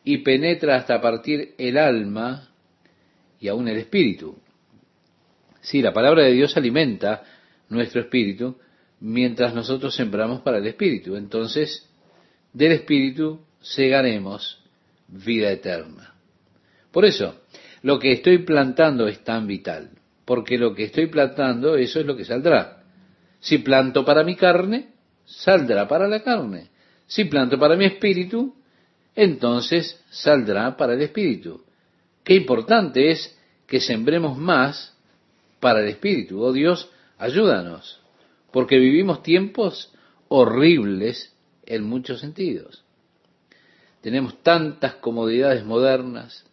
[0.04, 2.50] y penetra hasta partir el alma
[3.40, 4.36] y aún el espíritu.
[5.62, 7.22] Sí, la palabra de Dios alimenta
[7.70, 8.58] nuestro espíritu
[9.00, 11.16] mientras nosotros sembramos para el espíritu.
[11.16, 11.90] Entonces,
[12.52, 14.62] del espíritu segaremos
[15.08, 16.12] vida eterna.
[16.90, 17.40] Por eso,
[17.80, 19.92] lo que estoy plantando es tan vital,
[20.26, 22.82] porque lo que estoy plantando, eso es lo que saldrá.
[23.40, 24.92] Si planto para mi carne,
[25.24, 26.70] saldrá para la carne.
[27.06, 28.54] Si planto para mi espíritu,
[29.14, 31.64] entonces saldrá para el espíritu.
[32.24, 34.96] Qué importante es que sembremos más
[35.60, 36.42] para el espíritu.
[36.42, 38.00] Oh Dios, ayúdanos,
[38.50, 39.92] porque vivimos tiempos
[40.28, 41.34] horribles
[41.66, 42.84] en muchos sentidos.
[44.00, 46.44] Tenemos tantas comodidades modernas,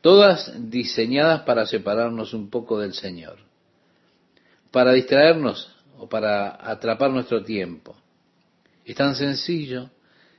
[0.00, 3.38] todas diseñadas para separarnos un poco del Señor,
[4.70, 7.96] para distraernos o para atrapar nuestro tiempo.
[8.84, 9.90] Es tan sencillo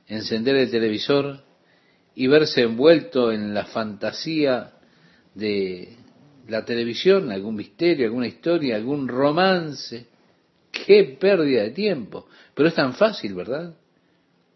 [0.06, 1.40] encender el televisor
[2.14, 4.72] y verse envuelto en la fantasía
[5.34, 5.96] de
[6.48, 10.08] la televisión, algún misterio, alguna historia, algún romance.
[10.72, 12.26] Qué pérdida de tiempo.
[12.54, 13.74] Pero es tan fácil, ¿verdad?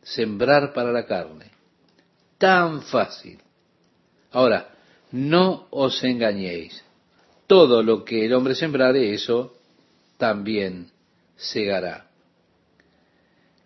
[0.02, 1.52] Sembrar para la carne.
[2.38, 3.38] Tan fácil.
[4.32, 4.74] Ahora,
[5.12, 6.82] no os engañéis.
[7.46, 9.56] Todo lo que el hombre sembrare, eso
[10.16, 10.88] también
[11.36, 12.10] segará.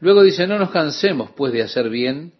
[0.00, 2.32] Luego dice, no nos cansemos pues de hacer bien,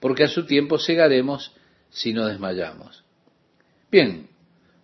[0.00, 1.52] porque a su tiempo segaremos
[1.90, 3.04] si no desmayamos.
[3.90, 4.28] Bien,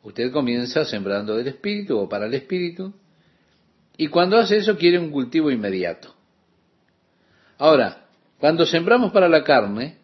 [0.02, 2.92] usted comienza sembrando del espíritu o para el espíritu,
[3.96, 6.14] y cuando hace eso quiere un cultivo inmediato.
[7.58, 8.06] Ahora,
[8.38, 9.98] cuando sembramos para la carne,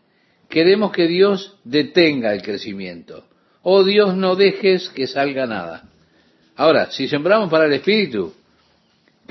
[0.49, 3.26] queremos que Dios detenga el crecimiento.
[3.62, 5.88] Oh Dios, no dejes que salga nada.
[6.57, 8.34] Ahora, si sembramos para el espíritu,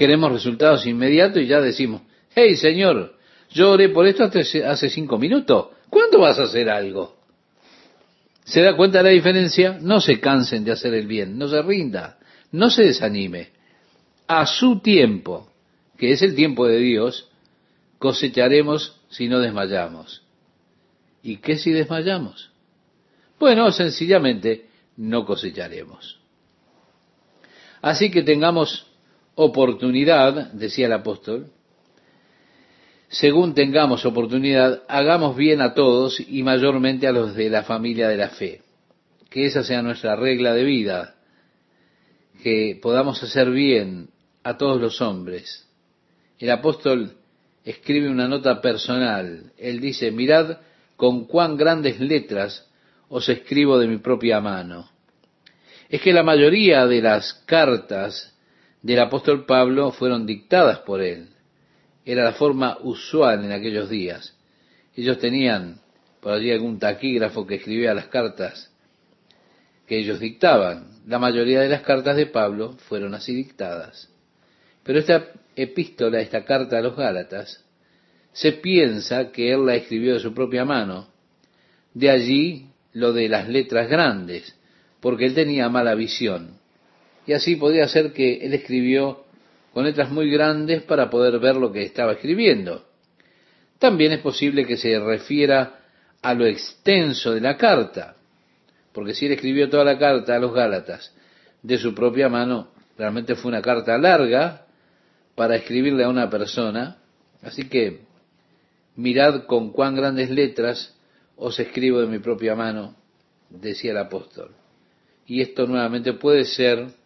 [0.02, 2.02] queremos resultados inmediatos y ya decimos,
[2.34, 3.20] hey Señor,
[3.52, 7.18] yo oré por esto hace cinco minutos, ¿cuándo vas a hacer algo?
[8.44, 9.78] ¿Se da cuenta de la diferencia?
[9.80, 12.18] No se cansen de hacer el bien, no se rinda,
[12.52, 13.50] no se desanime.
[14.26, 15.52] A su tiempo,
[16.00, 17.30] que es el tiempo de Dios,
[18.00, 20.24] cosecharemos si no desmayamos.
[21.22, 22.50] ¿Y qué si desmayamos?
[23.40, 24.66] Bueno, sencillamente
[24.98, 26.20] no cosecharemos.
[27.84, 28.88] Así que tengamos
[29.36, 31.52] oportunidad, decía el apóstol,
[33.12, 38.18] según tengamos oportunidad, hagamos bien a todos y mayormente a los de la familia de
[38.18, 38.62] la fe.
[39.30, 41.16] Que esa sea nuestra regla de vida,
[42.42, 44.10] que podamos hacer bien
[44.44, 45.68] a todos los hombres.
[46.40, 47.18] El apóstol
[47.66, 49.52] escribe una nota personal.
[49.58, 50.60] Él dice, mirad
[50.96, 52.68] con cuán grandes letras
[53.10, 54.90] os escribo de mi propia mano.
[55.90, 58.34] Es que la mayoría de las cartas
[58.82, 61.30] del apóstol Pablo fueron dictadas por él
[62.06, 64.36] era la forma usual en aquellos días.
[64.96, 65.80] Ellos tenían
[66.20, 68.72] por allí algún taquígrafo que escribía las cartas
[69.88, 71.02] que ellos dictaban.
[71.08, 74.10] La mayoría de las cartas de Pablo fueron así dictadas.
[74.84, 77.64] Pero esta epístola, esta carta a los Gálatas,
[78.32, 81.10] se piensa que él la escribió de su propia mano.
[81.94, 84.56] De allí lo de las letras grandes,
[85.02, 86.61] porque él tenía mala visión.
[87.32, 89.24] Y así podía ser que él escribió
[89.74, 92.84] con letras muy grandes para poder ver lo que estaba escribiendo.
[93.80, 95.80] También es posible que se refiera
[96.22, 98.18] a lo extenso de la carta,
[98.92, 101.16] porque si él escribió toda la carta a los Gálatas
[101.64, 104.66] de su propia mano, realmente fue una carta larga
[105.34, 106.98] para escribirle a una persona,
[107.44, 108.02] así que
[108.98, 110.98] mirad con cuán grandes letras
[111.38, 112.94] os escribo de mi propia mano,
[113.50, 114.52] decía el apóstol.
[115.26, 117.00] Y esto nuevamente puede ser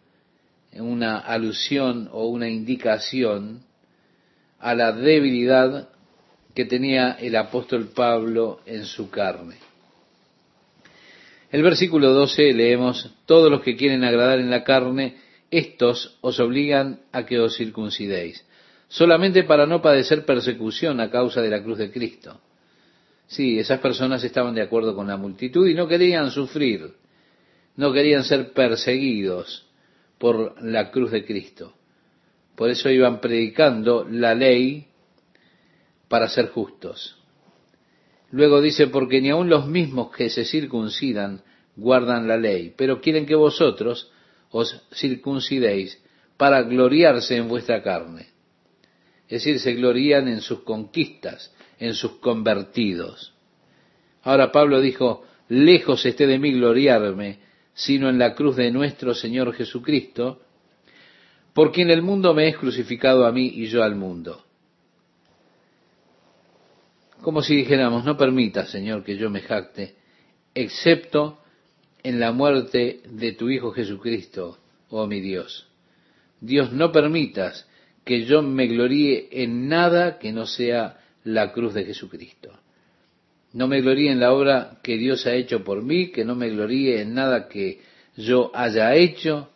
[0.80, 3.62] una alusión o una indicación
[4.58, 5.88] a la debilidad
[6.54, 9.56] que tenía el apóstol Pablo en su carne.
[11.52, 15.16] El versículo 12 leemos, todos los que quieren agradar en la carne,
[15.50, 18.44] estos os obligan a que os circuncidéis,
[18.88, 22.40] solamente para no padecer persecución a causa de la cruz de Cristo.
[23.28, 26.94] Sí, esas personas estaban de acuerdo con la multitud y no querían sufrir,
[27.76, 29.65] no querían ser perseguidos
[30.18, 31.74] por la cruz de Cristo.
[32.54, 34.86] Por eso iban predicando la ley
[36.08, 37.16] para ser justos.
[38.30, 41.42] Luego dice, porque ni aun los mismos que se circuncidan
[41.76, 44.10] guardan la ley, pero quieren que vosotros
[44.50, 46.02] os circuncidéis
[46.36, 48.28] para gloriarse en vuestra carne.
[49.28, 53.34] Es decir, se glorían en sus conquistas, en sus convertidos.
[54.22, 57.40] Ahora Pablo dijo, lejos esté de mí gloriarme,
[57.76, 60.40] sino en la cruz de nuestro Señor Jesucristo,
[61.52, 64.42] por quien el mundo me es crucificado a mí y yo al mundo.
[67.20, 69.94] Como si dijéramos, no permita, Señor, que yo me jacte,
[70.54, 71.38] excepto
[72.02, 74.58] en la muerte de tu Hijo Jesucristo,
[74.88, 75.68] oh mi Dios.
[76.40, 77.68] Dios, no permitas
[78.04, 82.58] que yo me gloríe en nada que no sea la cruz de Jesucristo.
[83.56, 86.50] No me gloríe en la obra que Dios ha hecho por mí, que no me
[86.50, 87.80] gloríe en nada que
[88.14, 89.48] yo haya hecho,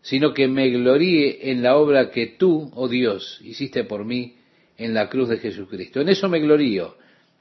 [0.00, 4.36] sino que me gloríe en la obra que tú, oh Dios, hiciste por mí
[4.78, 6.00] en la cruz de Jesucristo.
[6.00, 6.96] En eso me glorío,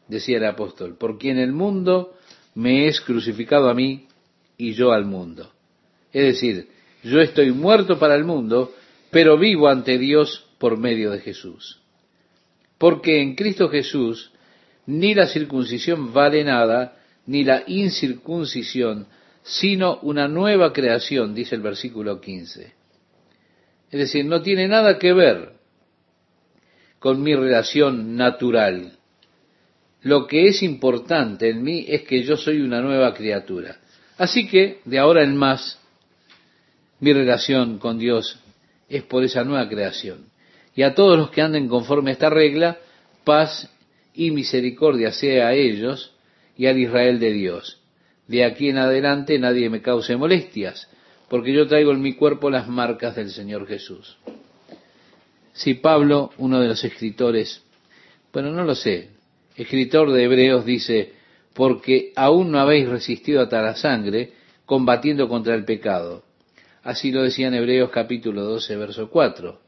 [0.09, 2.17] decía el apóstol, porque en el mundo
[2.55, 4.05] me es crucificado a mí
[4.57, 5.49] y yo al mundo.
[6.11, 6.67] Es decir,
[7.03, 8.75] yo estoy muerto para el mundo,
[9.11, 11.79] pero vivo ante Dios por medio de Jesús.
[12.77, 14.33] Porque en Cristo Jesús
[14.87, 19.07] ni la circuncisión vale nada, ni la incircuncisión,
[19.43, 22.73] sino una nueva creación, dice el versículo 15.
[23.91, 25.53] Es decir, no tiene nada que ver
[26.99, 28.93] con mi relación natural.
[30.01, 33.77] Lo que es importante en mí es que yo soy una nueva criatura.
[34.17, 35.79] Así que, de ahora en más,
[36.99, 38.39] mi relación con Dios
[38.89, 40.25] es por esa nueva creación.
[40.75, 42.77] Y a todos los que anden conforme a esta regla,
[43.23, 43.69] paz
[44.15, 46.13] y misericordia sea a ellos
[46.57, 47.81] y al Israel de Dios.
[48.27, 50.89] De aquí en adelante nadie me cause molestias,
[51.29, 54.17] porque yo traigo en mi cuerpo las marcas del Señor Jesús.
[55.53, 57.63] Si Pablo, uno de los escritores,
[58.33, 59.09] bueno, no lo sé,
[59.55, 61.13] escritor de Hebreos, dice,
[61.53, 64.33] porque aún no habéis resistido hasta la sangre,
[64.65, 66.23] combatiendo contra el pecado.
[66.83, 69.64] Así lo decía en Hebreos capítulo 12, verso 4.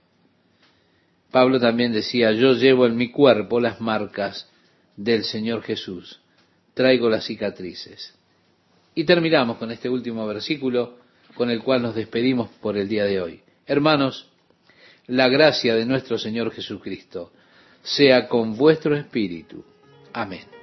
[1.32, 4.50] Pablo también decía, yo llevo en mi cuerpo las marcas
[4.96, 6.20] del Señor Jesús,
[6.74, 8.14] traigo las cicatrices.
[8.96, 10.98] Y terminamos con este último versículo
[11.36, 13.42] con el cual nos despedimos por el día de hoy.
[13.66, 14.30] Hermanos,
[15.06, 17.32] la gracia de nuestro Señor Jesucristo
[17.84, 19.64] sea con vuestro espíritu.
[20.14, 20.57] Amén.